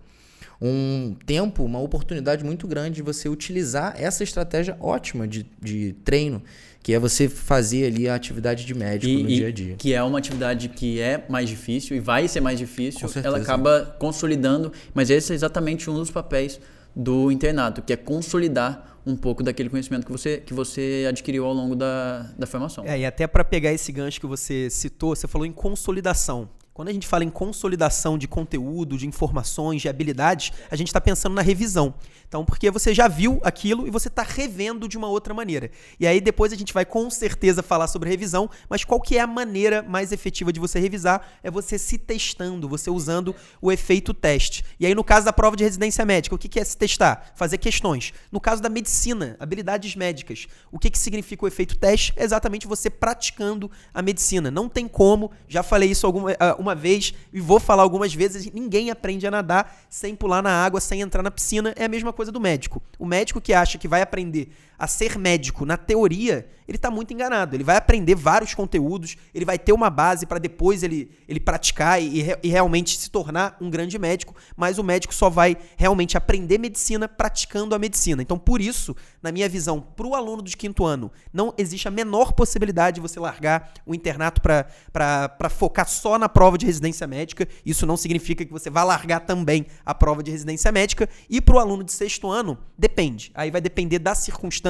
um 0.60 1.16
tempo, 1.26 1.64
uma 1.64 1.80
oportunidade 1.80 2.44
muito 2.44 2.66
grande 2.66 2.96
de 2.96 3.02
você 3.02 3.28
utilizar 3.28 3.94
essa 3.98 4.22
estratégia 4.22 4.76
ótima 4.80 5.26
de, 5.26 5.44
de 5.60 5.92
treino 6.04 6.42
que 6.84 6.92
é 6.92 6.98
você 6.98 7.30
fazer 7.30 7.86
ali 7.86 8.06
a 8.06 8.14
atividade 8.14 8.66
de 8.66 8.74
médico 8.74 9.10
e, 9.10 9.22
no 9.22 9.28
dia 9.28 9.48
a 9.48 9.50
dia. 9.50 9.74
Que 9.76 9.94
é 9.94 10.02
uma 10.02 10.18
atividade 10.18 10.68
que 10.68 11.00
é 11.00 11.24
mais 11.30 11.48
difícil 11.48 11.96
e 11.96 12.00
vai 12.00 12.28
ser 12.28 12.42
mais 12.42 12.58
difícil, 12.58 13.08
ela 13.24 13.38
acaba 13.38 13.96
consolidando, 13.98 14.70
mas 14.92 15.08
esse 15.08 15.32
é 15.32 15.34
exatamente 15.34 15.88
um 15.88 15.94
dos 15.94 16.10
papéis 16.10 16.60
do 16.94 17.32
internato, 17.32 17.80
que 17.80 17.90
é 17.90 17.96
consolidar 17.96 19.00
um 19.06 19.16
pouco 19.16 19.42
daquele 19.42 19.70
conhecimento 19.70 20.04
que 20.04 20.12
você, 20.12 20.36
que 20.44 20.52
você 20.52 21.06
adquiriu 21.08 21.46
ao 21.46 21.54
longo 21.54 21.74
da, 21.74 22.30
da 22.38 22.46
formação. 22.46 22.84
É, 22.86 22.98
e 22.98 23.06
até 23.06 23.26
para 23.26 23.44
pegar 23.44 23.72
esse 23.72 23.90
gancho 23.90 24.20
que 24.20 24.26
você 24.26 24.68
citou, 24.68 25.16
você 25.16 25.26
falou 25.26 25.46
em 25.46 25.52
consolidação. 25.52 26.50
Quando 26.74 26.88
a 26.88 26.92
gente 26.92 27.06
fala 27.06 27.22
em 27.22 27.30
consolidação 27.30 28.18
de 28.18 28.26
conteúdo, 28.26 28.98
de 28.98 29.06
informações, 29.06 29.80
de 29.80 29.88
habilidades, 29.88 30.50
a 30.68 30.74
gente 30.74 30.88
está 30.88 31.00
pensando 31.00 31.32
na 31.32 31.40
revisão. 31.40 31.94
Então, 32.26 32.44
porque 32.44 32.68
você 32.68 32.92
já 32.92 33.06
viu 33.06 33.40
aquilo 33.44 33.86
e 33.86 33.90
você 33.90 34.08
está 34.08 34.24
revendo 34.24 34.88
de 34.88 34.98
uma 34.98 35.06
outra 35.06 35.32
maneira. 35.32 35.70
E 36.00 36.06
aí 36.06 36.20
depois 36.20 36.52
a 36.52 36.56
gente 36.56 36.74
vai 36.74 36.84
com 36.84 37.08
certeza 37.08 37.62
falar 37.62 37.86
sobre 37.86 38.10
revisão, 38.10 38.50
mas 38.68 38.84
qual 38.84 39.00
que 39.00 39.16
é 39.16 39.20
a 39.20 39.26
maneira 39.26 39.84
mais 39.84 40.10
efetiva 40.10 40.52
de 40.52 40.58
você 40.58 40.80
revisar? 40.80 41.38
É 41.44 41.50
você 41.50 41.78
se 41.78 41.96
testando, 41.96 42.68
você 42.68 42.90
usando 42.90 43.36
o 43.62 43.70
efeito 43.70 44.12
teste. 44.12 44.64
E 44.80 44.84
aí 44.84 44.96
no 44.96 45.04
caso 45.04 45.26
da 45.26 45.32
prova 45.32 45.56
de 45.56 45.62
residência 45.62 46.04
médica, 46.04 46.34
o 46.34 46.38
que, 46.38 46.48
que 46.48 46.58
é 46.58 46.64
se 46.64 46.76
testar? 46.76 47.34
Fazer 47.36 47.58
questões. 47.58 48.12
No 48.32 48.40
caso 48.40 48.60
da 48.60 48.68
medicina, 48.68 49.36
habilidades 49.38 49.94
médicas, 49.94 50.48
o 50.72 50.78
que, 50.80 50.90
que 50.90 50.98
significa 50.98 51.44
o 51.44 51.48
efeito 51.48 51.78
teste? 51.78 52.12
É 52.16 52.24
exatamente 52.24 52.66
você 52.66 52.90
praticando 52.90 53.70
a 53.92 54.02
medicina. 54.02 54.50
Não 54.50 54.68
tem 54.68 54.88
como, 54.88 55.30
já 55.46 55.62
falei 55.62 55.92
isso 55.92 56.04
alguma 56.04 56.32
ah, 56.40 56.63
uma 56.64 56.74
vez 56.74 57.14
e 57.32 57.40
vou 57.40 57.60
falar 57.60 57.82
algumas 57.82 58.14
vezes, 58.14 58.50
ninguém 58.52 58.90
aprende 58.90 59.26
a 59.26 59.30
nadar 59.30 59.76
sem 59.88 60.16
pular 60.16 60.42
na 60.42 60.50
água, 60.50 60.80
sem 60.80 61.02
entrar 61.02 61.22
na 61.22 61.30
piscina. 61.30 61.74
É 61.76 61.84
a 61.84 61.88
mesma 61.88 62.12
coisa 62.12 62.32
do 62.32 62.40
médico. 62.40 62.82
O 62.98 63.04
médico 63.04 63.40
que 63.40 63.52
acha 63.52 63.78
que 63.78 63.86
vai 63.86 64.02
aprender 64.02 64.50
a 64.78 64.86
ser 64.86 65.18
médico 65.18 65.64
na 65.64 65.76
teoria, 65.76 66.48
ele 66.66 66.76
está 66.76 66.90
muito 66.90 67.12
enganado. 67.12 67.54
Ele 67.54 67.64
vai 67.64 67.76
aprender 67.76 68.14
vários 68.14 68.54
conteúdos, 68.54 69.16
ele 69.34 69.44
vai 69.44 69.58
ter 69.58 69.72
uma 69.72 69.90
base 69.90 70.26
para 70.26 70.38
depois 70.38 70.82
ele, 70.82 71.10
ele 71.28 71.38
praticar 71.38 72.02
e, 72.02 72.24
e, 72.42 72.48
realmente 72.48 72.98
se 72.98 73.10
tornar 73.10 73.56
um 73.60 73.68
grande 73.68 73.98
médico, 73.98 74.34
mas 74.56 74.78
o 74.78 74.82
médico 74.82 75.14
só 75.14 75.28
vai 75.28 75.56
realmente 75.76 76.16
aprender 76.16 76.58
medicina 76.58 77.06
praticando 77.06 77.74
a 77.74 77.78
medicina. 77.78 78.22
Então, 78.22 78.38
por 78.38 78.60
isso, 78.60 78.96
na 79.22 79.30
minha 79.30 79.48
visão, 79.48 79.80
para 79.80 80.06
o 80.06 80.14
aluno 80.14 80.42
de 80.42 80.56
quinto 80.56 80.84
ano, 80.84 81.10
não 81.32 81.52
existe 81.58 81.86
a 81.86 81.90
menor 81.90 82.32
possibilidade 82.32 82.96
de 82.96 83.00
você 83.00 83.20
largar 83.20 83.72
o 83.84 83.94
internato 83.94 84.40
para 84.40 85.50
focar 85.50 85.88
só 85.88 86.18
na 86.18 86.28
prova 86.28 86.56
de 86.56 86.66
residência 86.66 87.06
médica. 87.06 87.46
Isso 87.64 87.86
não 87.86 87.96
significa 87.96 88.44
que 88.44 88.52
você 88.52 88.70
vai 88.70 88.84
largar 88.84 89.20
também 89.20 89.66
a 89.84 89.94
prova 89.94 90.22
de 90.22 90.30
residência 90.30 90.72
médica. 90.72 91.08
E 91.28 91.40
para 91.40 91.56
o 91.56 91.58
aluno 91.58 91.84
de 91.84 91.92
sexto 91.92 92.30
ano, 92.30 92.58
depende. 92.78 93.30
Aí 93.34 93.50
vai 93.50 93.60
depender 93.60 93.98
da 93.98 94.14
circunstância, 94.14 94.63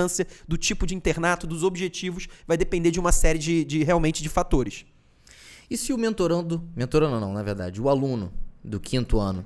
do 0.46 0.56
tipo 0.56 0.86
de 0.86 0.94
internato, 0.94 1.46
dos 1.46 1.62
objetivos, 1.62 2.28
vai 2.46 2.56
depender 2.56 2.90
de 2.90 3.00
uma 3.00 3.12
série 3.12 3.38
de, 3.38 3.64
de 3.64 3.82
realmente 3.82 4.22
de 4.22 4.28
fatores. 4.28 4.84
E 5.70 5.76
se 5.76 5.92
o 5.92 5.98
mentorando, 5.98 6.62
mentorando 6.76 7.18
não, 7.18 7.32
na 7.32 7.42
verdade, 7.42 7.80
o 7.80 7.88
aluno 7.88 8.32
do 8.62 8.78
quinto 8.78 9.18
ano, 9.18 9.44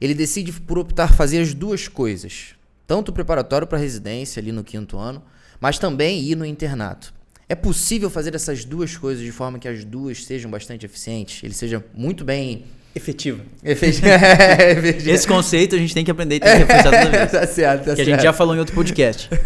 ele 0.00 0.14
decide 0.14 0.52
por 0.52 0.78
optar 0.78 1.14
fazer 1.14 1.40
as 1.40 1.54
duas 1.54 1.88
coisas, 1.88 2.54
tanto 2.86 3.08
o 3.08 3.12
preparatório 3.12 3.66
para 3.66 3.78
residência 3.78 4.40
ali 4.40 4.52
no 4.52 4.62
quinto 4.62 4.98
ano, 4.98 5.22
mas 5.60 5.78
também 5.78 6.22
ir 6.22 6.36
no 6.36 6.44
internato. 6.44 7.14
É 7.48 7.54
possível 7.54 8.10
fazer 8.10 8.34
essas 8.34 8.64
duas 8.64 8.96
coisas 8.96 9.24
de 9.24 9.32
forma 9.32 9.58
que 9.58 9.68
as 9.68 9.84
duas 9.84 10.24
sejam 10.24 10.50
bastante 10.50 10.84
eficientes, 10.84 11.42
ele 11.42 11.54
seja 11.54 11.84
muito 11.94 12.24
bem 12.24 12.64
efetiva. 12.96 13.42
Efetiva. 13.62 15.10
Esse 15.10 15.26
conceito 15.26 15.74
a 15.74 15.78
gente 15.78 15.94
tem 15.94 16.04
que 16.04 16.10
aprender 16.10 16.36
e 16.36 16.40
tem 16.40 16.52
que 16.52 16.58
reforçar 16.58 16.90
toda 16.90 17.10
vez. 17.10 17.30
tá 17.30 17.46
certo, 17.46 17.84
tá 17.84 17.90
que 17.90 17.96
certo. 17.96 18.00
a 18.00 18.04
gente 18.04 18.22
já 18.22 18.32
falou 18.32 18.56
em 18.56 18.58
outro 18.58 18.74
podcast. 18.74 19.28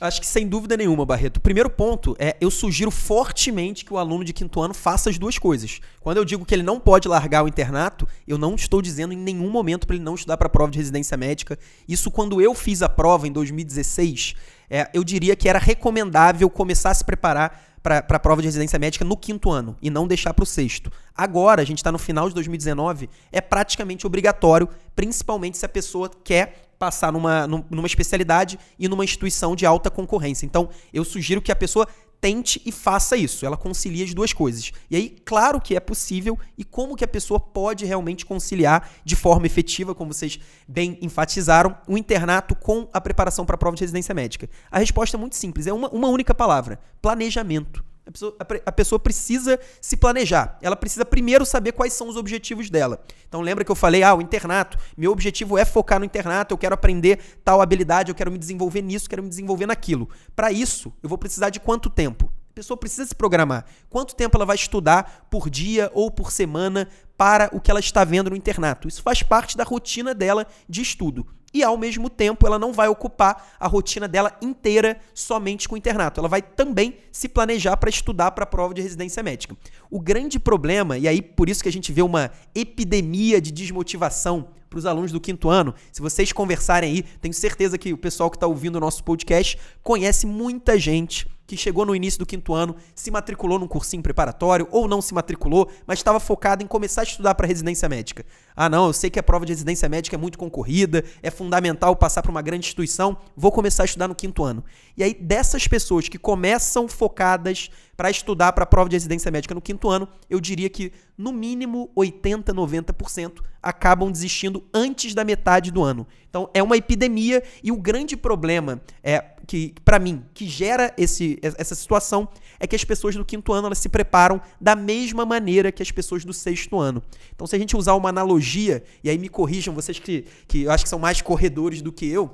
Acho 0.00 0.18
que 0.18 0.26
sem 0.26 0.48
dúvida 0.48 0.78
nenhuma, 0.78 1.04
Barreto. 1.04 1.36
O 1.36 1.40
primeiro 1.40 1.68
ponto 1.68 2.16
é 2.18 2.34
eu 2.40 2.50
sugiro 2.50 2.90
fortemente 2.90 3.84
que 3.84 3.92
o 3.92 3.98
aluno 3.98 4.24
de 4.24 4.32
quinto 4.32 4.58
ano 4.62 4.72
faça 4.72 5.10
as 5.10 5.18
duas 5.18 5.38
coisas. 5.38 5.78
Quando 6.00 6.16
eu 6.16 6.24
digo 6.24 6.46
que 6.46 6.54
ele 6.54 6.62
não 6.62 6.80
pode 6.80 7.06
largar 7.06 7.44
o 7.44 7.48
internato, 7.48 8.08
eu 8.26 8.38
não 8.38 8.54
estou 8.54 8.80
dizendo 8.80 9.12
em 9.12 9.16
nenhum 9.18 9.50
momento 9.50 9.86
para 9.86 9.94
ele 9.94 10.04
não 10.04 10.14
estudar 10.14 10.38
para 10.38 10.46
a 10.46 10.50
prova 10.50 10.70
de 10.70 10.78
residência 10.78 11.18
médica. 11.18 11.58
Isso 11.86 12.10
quando 12.10 12.40
eu 12.40 12.54
fiz 12.54 12.80
a 12.80 12.88
prova 12.88 13.28
em 13.28 13.32
2016, 13.32 14.34
é, 14.70 14.88
eu 14.94 15.04
diria 15.04 15.36
que 15.36 15.50
era 15.50 15.58
recomendável 15.58 16.48
começar 16.48 16.90
a 16.90 16.94
se 16.94 17.04
preparar 17.04 17.69
para 17.82 18.04
a 18.08 18.18
prova 18.18 18.42
de 18.42 18.48
residência 18.48 18.78
médica 18.78 19.04
no 19.04 19.16
quinto 19.16 19.50
ano 19.50 19.76
e 19.80 19.88
não 19.88 20.06
deixar 20.06 20.34
para 20.34 20.42
o 20.42 20.46
sexto. 20.46 20.92
Agora, 21.14 21.62
a 21.62 21.64
gente 21.64 21.78
está 21.78 21.90
no 21.90 21.98
final 21.98 22.28
de 22.28 22.34
2019, 22.34 23.08
é 23.32 23.40
praticamente 23.40 24.06
obrigatório, 24.06 24.68
principalmente 24.94 25.56
se 25.56 25.64
a 25.64 25.68
pessoa 25.68 26.10
quer 26.22 26.70
passar 26.78 27.12
numa, 27.12 27.46
numa 27.46 27.86
especialidade 27.86 28.58
e 28.78 28.88
numa 28.88 29.04
instituição 29.04 29.54
de 29.54 29.66
alta 29.66 29.90
concorrência. 29.90 30.46
Então, 30.46 30.70
eu 30.94 31.04
sugiro 31.04 31.42
que 31.42 31.52
a 31.52 31.56
pessoa 31.56 31.86
tente 32.20 32.60
e 32.64 32.70
faça 32.70 33.16
isso. 33.16 33.46
Ela 33.46 33.56
concilia 33.56 34.04
as 34.04 34.12
duas 34.12 34.32
coisas. 34.32 34.72
E 34.90 34.96
aí, 34.96 35.16
claro 35.24 35.60
que 35.60 35.74
é 35.74 35.80
possível 35.80 36.38
e 36.56 36.64
como 36.64 36.96
que 36.96 37.04
a 37.04 37.08
pessoa 37.08 37.40
pode 37.40 37.84
realmente 37.84 38.26
conciliar 38.26 38.90
de 39.04 39.16
forma 39.16 39.46
efetiva, 39.46 39.94
como 39.94 40.12
vocês 40.12 40.38
bem 40.68 40.98
enfatizaram, 41.00 41.76
o 41.88 41.96
internato 41.96 42.54
com 42.54 42.88
a 42.92 43.00
preparação 43.00 43.46
para 43.46 43.54
a 43.54 43.58
prova 43.58 43.76
de 43.76 43.82
residência 43.82 44.14
médica. 44.14 44.48
A 44.70 44.78
resposta 44.78 45.16
é 45.16 45.20
muito 45.20 45.36
simples, 45.36 45.66
é 45.66 45.72
uma, 45.72 45.88
uma 45.88 46.08
única 46.08 46.34
palavra: 46.34 46.78
planejamento. 47.00 47.89
A 48.06 48.10
pessoa, 48.10 48.36
a, 48.66 48.72
pessoa, 48.72 48.98
precisa 48.98 49.60
se 49.80 49.96
planejar. 49.96 50.58
Ela 50.62 50.74
precisa 50.74 51.04
primeiro 51.04 51.44
saber 51.44 51.72
quais 51.72 51.92
são 51.92 52.08
os 52.08 52.16
objetivos 52.16 52.68
dela. 52.70 53.02
Então 53.28 53.40
lembra 53.40 53.64
que 53.64 53.70
eu 53.70 53.76
falei, 53.76 54.02
ah, 54.02 54.14
o 54.14 54.20
internato, 54.20 54.78
meu 54.96 55.12
objetivo 55.12 55.56
é 55.56 55.64
focar 55.64 55.98
no 55.98 56.04
internato, 56.04 56.52
eu 56.54 56.58
quero 56.58 56.74
aprender 56.74 57.20
tal 57.44 57.60
habilidade, 57.60 58.10
eu 58.10 58.14
quero 58.14 58.30
me 58.30 58.38
desenvolver 58.38 58.82
nisso, 58.82 59.08
quero 59.08 59.22
me 59.22 59.28
desenvolver 59.28 59.66
naquilo. 59.66 60.08
Para 60.34 60.50
isso, 60.50 60.92
eu 61.02 61.08
vou 61.08 61.18
precisar 61.18 61.50
de 61.50 61.60
quanto 61.60 61.88
tempo? 61.88 62.32
A 62.50 62.52
pessoa 62.52 62.76
precisa 62.76 63.06
se 63.06 63.14
programar. 63.14 63.64
Quanto 63.88 64.16
tempo 64.16 64.36
ela 64.36 64.44
vai 64.44 64.56
estudar 64.56 65.26
por 65.30 65.48
dia 65.48 65.90
ou 65.94 66.10
por 66.10 66.32
semana 66.32 66.88
para 67.16 67.48
o 67.52 67.60
que 67.60 67.70
ela 67.70 67.80
está 67.80 68.02
vendo 68.02 68.30
no 68.30 68.36
internato? 68.36 68.88
Isso 68.88 69.02
faz 69.02 69.22
parte 69.22 69.56
da 69.56 69.62
rotina 69.62 70.12
dela 70.12 70.46
de 70.68 70.82
estudo 70.82 71.26
e 71.52 71.62
ao 71.62 71.76
mesmo 71.76 72.08
tempo 72.08 72.46
ela 72.46 72.58
não 72.58 72.72
vai 72.72 72.88
ocupar 72.88 73.54
a 73.58 73.66
rotina 73.66 74.06
dela 74.06 74.36
inteira 74.40 75.00
somente 75.14 75.68
com 75.68 75.74
o 75.74 75.78
internato. 75.78 76.20
Ela 76.20 76.28
vai 76.28 76.42
também 76.42 76.96
se 77.10 77.28
planejar 77.28 77.76
para 77.76 77.90
estudar 77.90 78.30
para 78.32 78.44
a 78.44 78.46
prova 78.46 78.74
de 78.74 78.82
residência 78.82 79.22
médica. 79.22 79.56
O 79.90 80.00
grande 80.00 80.38
problema, 80.38 80.96
e 80.96 81.08
aí 81.08 81.20
por 81.20 81.48
isso 81.48 81.62
que 81.62 81.68
a 81.68 81.72
gente 81.72 81.92
vê 81.92 82.02
uma 82.02 82.30
epidemia 82.54 83.40
de 83.40 83.50
desmotivação 83.50 84.48
para 84.68 84.78
os 84.78 84.86
alunos 84.86 85.10
do 85.10 85.20
quinto 85.20 85.48
ano, 85.48 85.74
se 85.90 86.00
vocês 86.00 86.32
conversarem 86.32 86.92
aí, 86.92 87.02
tenho 87.02 87.34
certeza 87.34 87.76
que 87.76 87.92
o 87.92 87.98
pessoal 87.98 88.30
que 88.30 88.36
está 88.36 88.46
ouvindo 88.46 88.76
o 88.76 88.80
nosso 88.80 89.02
podcast 89.02 89.58
conhece 89.82 90.26
muita 90.26 90.78
gente 90.78 91.28
que 91.50 91.56
chegou 91.56 91.84
no 91.84 91.96
início 91.96 92.16
do 92.16 92.24
quinto 92.24 92.54
ano, 92.54 92.76
se 92.94 93.10
matriculou 93.10 93.58
num 93.58 93.66
cursinho 93.66 94.00
preparatório 94.00 94.68
ou 94.70 94.86
não 94.86 95.02
se 95.02 95.12
matriculou, 95.12 95.68
mas 95.84 95.98
estava 95.98 96.20
focado 96.20 96.62
em 96.62 96.66
começar 96.66 97.00
a 97.00 97.04
estudar 97.04 97.34
para 97.34 97.44
residência 97.44 97.88
médica. 97.88 98.24
Ah, 98.54 98.68
não, 98.68 98.86
eu 98.86 98.92
sei 98.92 99.10
que 99.10 99.18
a 99.18 99.22
prova 99.22 99.44
de 99.44 99.52
residência 99.52 99.88
médica 99.88 100.14
é 100.14 100.18
muito 100.18 100.38
concorrida, 100.38 101.04
é 101.20 101.28
fundamental 101.28 101.96
passar 101.96 102.22
para 102.22 102.30
uma 102.30 102.40
grande 102.40 102.66
instituição, 102.66 103.16
vou 103.36 103.50
começar 103.50 103.82
a 103.82 103.86
estudar 103.86 104.06
no 104.06 104.14
quinto 104.14 104.44
ano. 104.44 104.62
E 104.96 105.02
aí, 105.02 105.12
dessas 105.12 105.66
pessoas 105.66 106.08
que 106.08 106.18
começam 106.18 106.86
focadas 106.86 107.68
para 107.96 108.10
estudar 108.10 108.52
para 108.52 108.62
a 108.62 108.66
prova 108.66 108.88
de 108.88 108.94
residência 108.94 109.30
médica 109.30 109.52
no 109.52 109.60
quinto 109.60 109.90
ano, 109.90 110.06
eu 110.28 110.40
diria 110.40 110.70
que 110.70 110.92
no 111.18 111.32
mínimo 111.32 111.90
80, 111.96 112.54
90% 112.54 113.40
acabam 113.62 114.10
desistindo 114.10 114.64
antes 114.72 115.14
da 115.14 115.24
metade 115.24 115.70
do 115.70 115.82
ano. 115.82 116.06
Então 116.28 116.48
é 116.54 116.62
uma 116.62 116.76
epidemia 116.76 117.42
e 117.62 117.70
o 117.70 117.76
grande 117.76 118.16
problema 118.16 118.80
é 119.02 119.22
que 119.50 119.74
para 119.84 119.98
mim 119.98 120.22
que 120.32 120.46
gera 120.46 120.94
esse, 120.96 121.36
essa 121.42 121.74
situação 121.74 122.28
é 122.60 122.68
que 122.68 122.76
as 122.76 122.84
pessoas 122.84 123.16
do 123.16 123.24
quinto 123.24 123.52
ano 123.52 123.66
elas 123.66 123.78
se 123.78 123.88
preparam 123.88 124.40
da 124.60 124.76
mesma 124.76 125.26
maneira 125.26 125.72
que 125.72 125.82
as 125.82 125.90
pessoas 125.90 126.24
do 126.24 126.32
sexto 126.32 126.78
ano. 126.78 127.02
Então 127.34 127.48
se 127.48 127.56
a 127.56 127.58
gente 127.58 127.76
usar 127.76 127.94
uma 127.94 128.08
analogia 128.10 128.80
e 129.02 129.10
aí 129.10 129.18
me 129.18 129.28
corrijam 129.28 129.74
vocês 129.74 129.98
que 129.98 130.24
que 130.46 130.62
eu 130.62 130.70
acho 130.70 130.84
que 130.84 130.88
são 130.88 131.00
mais 131.00 131.20
corredores 131.20 131.82
do 131.82 131.90
que 131.90 132.06
eu, 132.06 132.30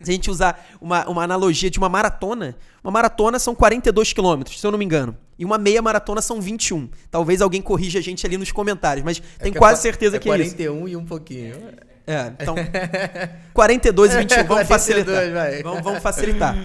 se 0.00 0.12
a 0.12 0.14
gente 0.14 0.30
usar 0.30 0.64
uma, 0.80 1.04
uma 1.08 1.24
analogia 1.24 1.68
de 1.68 1.78
uma 1.78 1.88
maratona, 1.88 2.56
uma 2.84 2.92
maratona 2.92 3.40
são 3.40 3.56
42 3.56 4.12
quilômetros, 4.12 4.60
se 4.60 4.64
eu 4.64 4.70
não 4.70 4.78
me 4.78 4.84
engano. 4.84 5.16
E 5.36 5.44
uma 5.44 5.58
meia 5.58 5.82
maratona 5.82 6.22
são 6.22 6.40
21. 6.40 6.88
Talvez 7.10 7.42
alguém 7.42 7.60
corrija 7.60 7.98
a 7.98 8.02
gente 8.02 8.24
ali 8.24 8.38
nos 8.38 8.52
comentários, 8.52 9.04
mas 9.04 9.20
é 9.40 9.42
tenho 9.42 9.56
quase 9.56 9.80
é, 9.80 9.82
certeza 9.82 10.16
é 10.16 10.20
que 10.20 10.28
41 10.28 10.46
é 10.46 10.78
41 10.78 10.88
e 10.88 10.96
um 10.96 11.04
pouquinho. 11.04 11.54
É, 12.06 12.32
então. 12.40 12.54
42 13.52 14.14
e 14.14 14.18
21, 14.18 14.36
vamos 14.44 14.66
42, 14.66 14.68
facilitar. 14.68 15.32
Vai. 15.32 15.62
Vamos, 15.62 15.82
vamos 15.82 16.02
facilitar. 16.02 16.56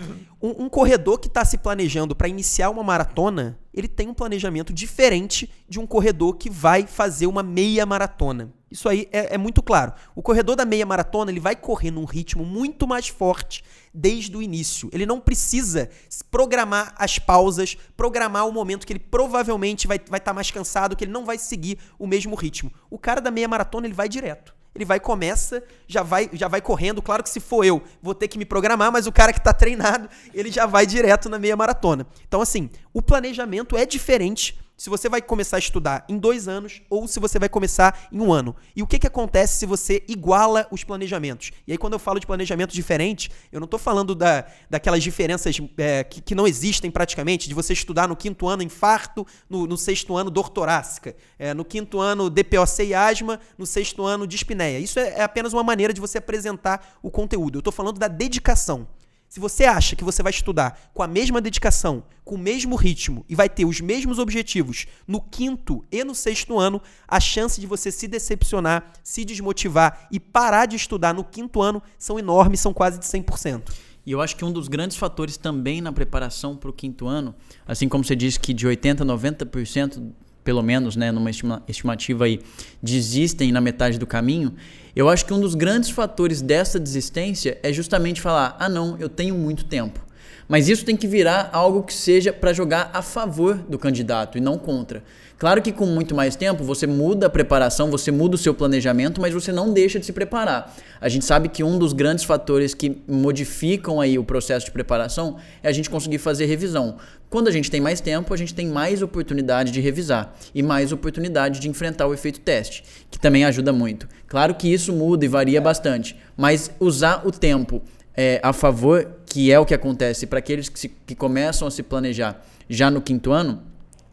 Um, 0.42 0.66
um, 0.66 0.70
corredor 0.70 1.20
que 1.20 1.28
está 1.28 1.44
se 1.44 1.58
planejando 1.58 2.16
para 2.16 2.28
iniciar 2.28 2.70
uma 2.70 2.84
maratona, 2.84 3.58
ele 3.74 3.88
tem 3.88 4.08
um 4.08 4.14
planejamento 4.14 4.72
diferente 4.72 5.50
de 5.68 5.80
um 5.80 5.88
corredor 5.88 6.36
que 6.36 6.48
vai 6.48 6.86
fazer 6.86 7.26
uma 7.26 7.42
meia 7.42 7.86
maratona. 7.88 8.54
Isso 8.70 8.88
aí 8.88 9.08
é, 9.12 9.34
é, 9.34 9.38
muito 9.38 9.64
claro. 9.64 9.94
O 10.14 10.22
corredor 10.22 10.56
da 10.56 10.66
meia 10.66 10.86
maratona 10.86 11.32
ele 11.32 11.40
vai 11.40 11.56
correr 11.56 11.90
num 11.90 12.04
ritmo 12.04 12.46
muito 12.46 12.86
mais 12.86 13.08
forte 13.08 13.64
desde 13.94 14.36
o 14.36 14.42
início. 14.42 14.90
Ele 14.92 15.06
não 15.06 15.20
precisa 15.20 15.90
programar 16.30 16.94
as 16.98 17.18
pausas, 17.18 17.78
programar 17.96 18.48
o 18.48 18.52
momento 18.52 18.86
que 18.86 18.94
ele 18.94 19.00
provavelmente 19.00 19.88
vai 19.88 19.98
estar 19.98 20.12
vai 20.12 20.20
tá 20.20 20.34
mais 20.34 20.52
cansado, 20.52 20.96
que 20.96 21.06
ele 21.06 21.12
não 21.12 21.26
vai 21.26 21.38
seguir 21.38 21.80
o 21.98 22.06
mesmo 22.06 22.36
ritmo. 22.36 22.72
O 22.90 23.00
cara 23.00 23.22
da 23.22 23.32
meia 23.32 23.48
maratona 23.48 23.88
ele 23.88 23.94
vai 23.94 24.10
direto 24.10 24.57
ele 24.78 24.86
vai 24.86 25.00
começa, 25.00 25.64
já 25.88 26.04
vai 26.04 26.30
já 26.32 26.48
vai 26.48 26.62
correndo. 26.62 27.02
Claro 27.02 27.24
que 27.24 27.30
se 27.30 27.40
for 27.40 27.66
eu, 27.66 27.82
vou 28.02 28.14
ter 28.14 28.28
que 28.28 28.38
me 28.38 28.46
programar, 28.46 28.92
mas 28.92 29.08
o 29.08 29.12
cara 29.12 29.34
que 29.34 29.40
está 29.40 29.52
treinado, 29.52 30.08
ele 30.34 30.52
já 30.52 30.66
vai 30.66 30.86
direto 30.86 31.28
na 31.30 31.40
meia 31.40 31.56
maratona. 31.56 32.06
Então 32.28 32.42
assim, 32.42 32.70
o 32.94 33.02
planejamento 33.02 33.76
é 33.76 33.86
diferente 33.86 34.58
se 34.78 34.90
você 34.90 35.10
vai 35.10 35.22
começar 35.22 35.58
a 35.58 35.60
estudar 35.60 36.06
em 36.08 36.18
dois 36.18 36.48
anos 36.48 36.84
ou 36.90 37.08
se 37.08 37.20
você 37.20 37.40
vai 37.40 37.50
começar 37.50 38.08
em 38.12 38.22
um 38.22 38.32
ano. 38.32 38.56
E 38.76 38.84
o 38.84 38.88
que, 38.88 39.00
que 39.00 39.08
acontece 39.08 39.58
se 39.58 39.66
você 39.66 40.04
iguala 40.08 40.68
os 40.72 40.84
planejamentos? 40.84 41.52
E 41.66 41.72
aí, 41.72 41.78
quando 41.78 41.94
eu 41.94 42.00
falo 42.00 42.20
de 42.20 42.28
planejamento 42.28 42.74
diferente, 42.74 43.32
eu 43.52 43.60
não 43.60 43.66
estou 43.66 43.80
falando 43.80 44.14
da, 44.14 44.46
daquelas 44.70 45.02
diferenças 45.02 45.58
é, 45.78 46.04
que, 46.04 46.22
que, 46.22 46.36
não 46.36 46.48
existem 46.48 46.92
praticamente, 46.92 47.48
de 47.48 47.56
você 47.56 47.74
estudar 47.74 48.08
no 48.08 48.16
quinto 48.16 48.48
ano 48.48 48.62
infarto, 48.62 49.26
no, 49.50 49.66
no 49.66 49.78
sexto 49.78 50.16
ano 50.16 50.30
dor 50.30 50.50
torácica, 50.50 51.16
é, 51.40 51.54
no 51.54 51.66
quinto 51.66 52.00
ano 52.00 52.30
DPOC 52.30 52.84
e 52.84 52.94
asma, 52.94 53.40
no 53.58 53.66
sexto 53.66 54.06
ano 54.06 54.28
dispneia. 54.28 54.78
Isso 54.78 55.00
é, 55.00 55.10
é 55.10 55.24
apenas 55.24 55.54
uma 55.54 55.64
maneira 55.64 55.92
de 55.92 56.00
você 56.00 56.20
apresentar 56.20 56.98
o 57.02 57.10
conteúdo. 57.10 57.58
Eu 57.58 57.60
estou 57.60 57.74
falando 57.74 57.98
da 57.98 58.08
dedicação. 58.08 58.88
Se 59.30 59.40
você 59.40 59.66
acha 59.66 59.96
que 59.96 60.04
você 60.04 60.24
vai 60.24 60.32
estudar 60.32 60.90
com 60.94 61.04
a 61.04 61.08
mesma 61.08 61.42
dedicação, 61.42 62.04
com 62.24 62.36
o 62.36 62.38
mesmo 62.38 62.76
ritmo 62.76 63.26
e 63.28 63.36
vai 63.36 63.50
ter 63.50 63.66
os 63.66 63.82
mesmos 63.82 64.20
objetivos 64.20 64.86
no 65.06 65.22
quinto 65.22 65.84
e 65.92 66.04
no 66.04 66.16
sexto 66.16 66.58
ano, 66.58 66.82
a 67.08 67.20
chance 67.20 67.60
de 67.60 67.68
você 67.68 67.92
se 67.92 68.08
decepcionar, 68.08 68.92
se 69.04 69.26
desmotivar 69.26 70.08
e 70.12 70.20
parar 70.20 70.66
de 70.66 70.76
estudar 70.76 71.14
no 71.14 71.24
quinto 71.24 71.62
ano 71.62 71.82
são 72.00 72.18
enormes, 72.18 72.62
são 72.62 72.74
quase 72.74 73.00
de 73.00 73.06
100%. 73.06 73.70
E 74.06 74.12
eu 74.14 74.22
acho 74.22 74.38
que 74.38 74.46
um 74.46 74.52
dos 74.54 74.70
grandes 74.70 74.96
fatores 74.96 75.36
também 75.36 75.82
na 75.82 75.92
preparação 75.92 76.56
para 76.56 76.70
o 76.70 76.74
quinto 76.74 77.08
ano, 77.08 77.36
assim 77.66 77.90
como 77.90 78.06
você 78.06 78.16
disse 78.16 78.40
que 78.40 78.54
de 78.54 78.66
80% 78.66 79.02
a 79.02 79.06
90% 79.06 80.14
pelo 80.48 80.64
menos, 80.64 80.96
né, 80.96 81.12
numa 81.12 81.30
estimativa 81.68 82.24
aí, 82.24 82.40
desistem 82.82 83.52
na 83.52 83.60
metade 83.60 84.00
do 84.00 84.08
caminho, 84.08 84.54
eu 84.96 85.10
acho 85.10 85.26
que 85.26 85.34
um 85.34 85.42
dos 85.42 85.54
grandes 85.54 85.90
fatores 85.90 86.42
dessa 86.42 86.80
desistência 86.80 87.60
é 87.62 87.74
justamente 87.74 88.22
falar: 88.22 88.56
ah, 88.58 88.70
não, 88.70 88.96
eu 88.98 89.10
tenho 89.10 89.36
muito 89.36 89.66
tempo. 89.66 90.07
Mas 90.48 90.70
isso 90.70 90.86
tem 90.86 90.96
que 90.96 91.08
virar 91.08 91.50
algo 91.52 91.84
que 91.84 91.94
seja 91.94 92.32
para 92.32 92.54
jogar 92.54 92.90
a 92.94 93.02
favor 93.02 93.56
do 93.56 93.78
candidato 93.78 94.38
e 94.38 94.42
não 94.42 94.58
contra. 94.58 95.04
Claro 95.38 95.62
que 95.62 95.72
com 95.72 95.86
muito 95.86 96.16
mais 96.16 96.36
tempo 96.36 96.64
você 96.64 96.88
muda 96.88 97.28
a 97.28 97.30
preparação, 97.30 97.92
você 97.92 98.10
muda 98.10 98.34
o 98.34 98.40
seu 98.40 98.56
planejamento, 98.56 99.22
mas 99.22 99.36
você 99.36 99.52
não 99.52 99.72
deixa 99.72 100.00
de 100.00 100.06
se 100.06 100.12
preparar. 100.12 100.76
A 101.00 101.08
gente 101.10 101.26
sabe 101.26 101.48
que 101.48 101.64
um 101.64 101.78
dos 101.78 101.94
grandes 101.94 102.24
fatores 102.24 102.74
que 102.74 103.04
modificam 103.08 104.02
aí 104.02 104.18
o 104.18 104.24
processo 104.24 104.66
de 104.66 104.72
preparação 104.72 105.38
é 105.62 105.70
a 105.70 105.72
gente 105.72 105.92
conseguir 105.92 106.18
fazer 106.18 106.48
revisão. 106.48 106.98
Quando 107.30 107.50
a 107.50 107.52
gente 107.52 107.70
tem 107.70 107.80
mais 107.80 108.02
tempo, 108.02 108.34
a 108.34 108.38
gente 108.38 108.56
tem 108.56 108.68
mais 108.68 109.04
oportunidade 109.04 109.72
de 109.72 109.80
revisar 109.80 110.34
e 110.56 110.64
mais 110.64 110.92
oportunidade 110.92 111.60
de 111.60 111.70
enfrentar 111.70 112.08
o 112.08 112.16
efeito 112.16 112.40
teste, 112.40 112.84
que 113.12 113.20
também 113.20 113.46
ajuda 113.46 113.72
muito. 113.72 114.08
Claro 114.28 114.56
que 114.56 114.74
isso 114.74 114.92
muda 114.92 115.24
e 115.24 115.28
varia 115.28 115.62
bastante, 115.62 116.16
mas 116.36 116.72
usar 116.80 117.28
o 117.28 117.32
tempo 117.32 117.84
é, 118.18 118.42
a 118.44 118.52
favor, 118.52 119.08
que 119.28 119.52
é 119.52 119.60
o 119.60 119.66
que 119.66 119.76
acontece 119.76 120.26
para 120.26 120.40
aqueles 120.40 120.68
que, 120.68 120.80
se, 120.80 120.90
que 120.90 121.16
começam 121.16 121.68
a 121.68 121.72
se 121.72 121.84
planejar 121.84 122.44
já 122.68 122.90
no 122.90 123.00
quinto 123.00 123.32
ano, 123.32 123.62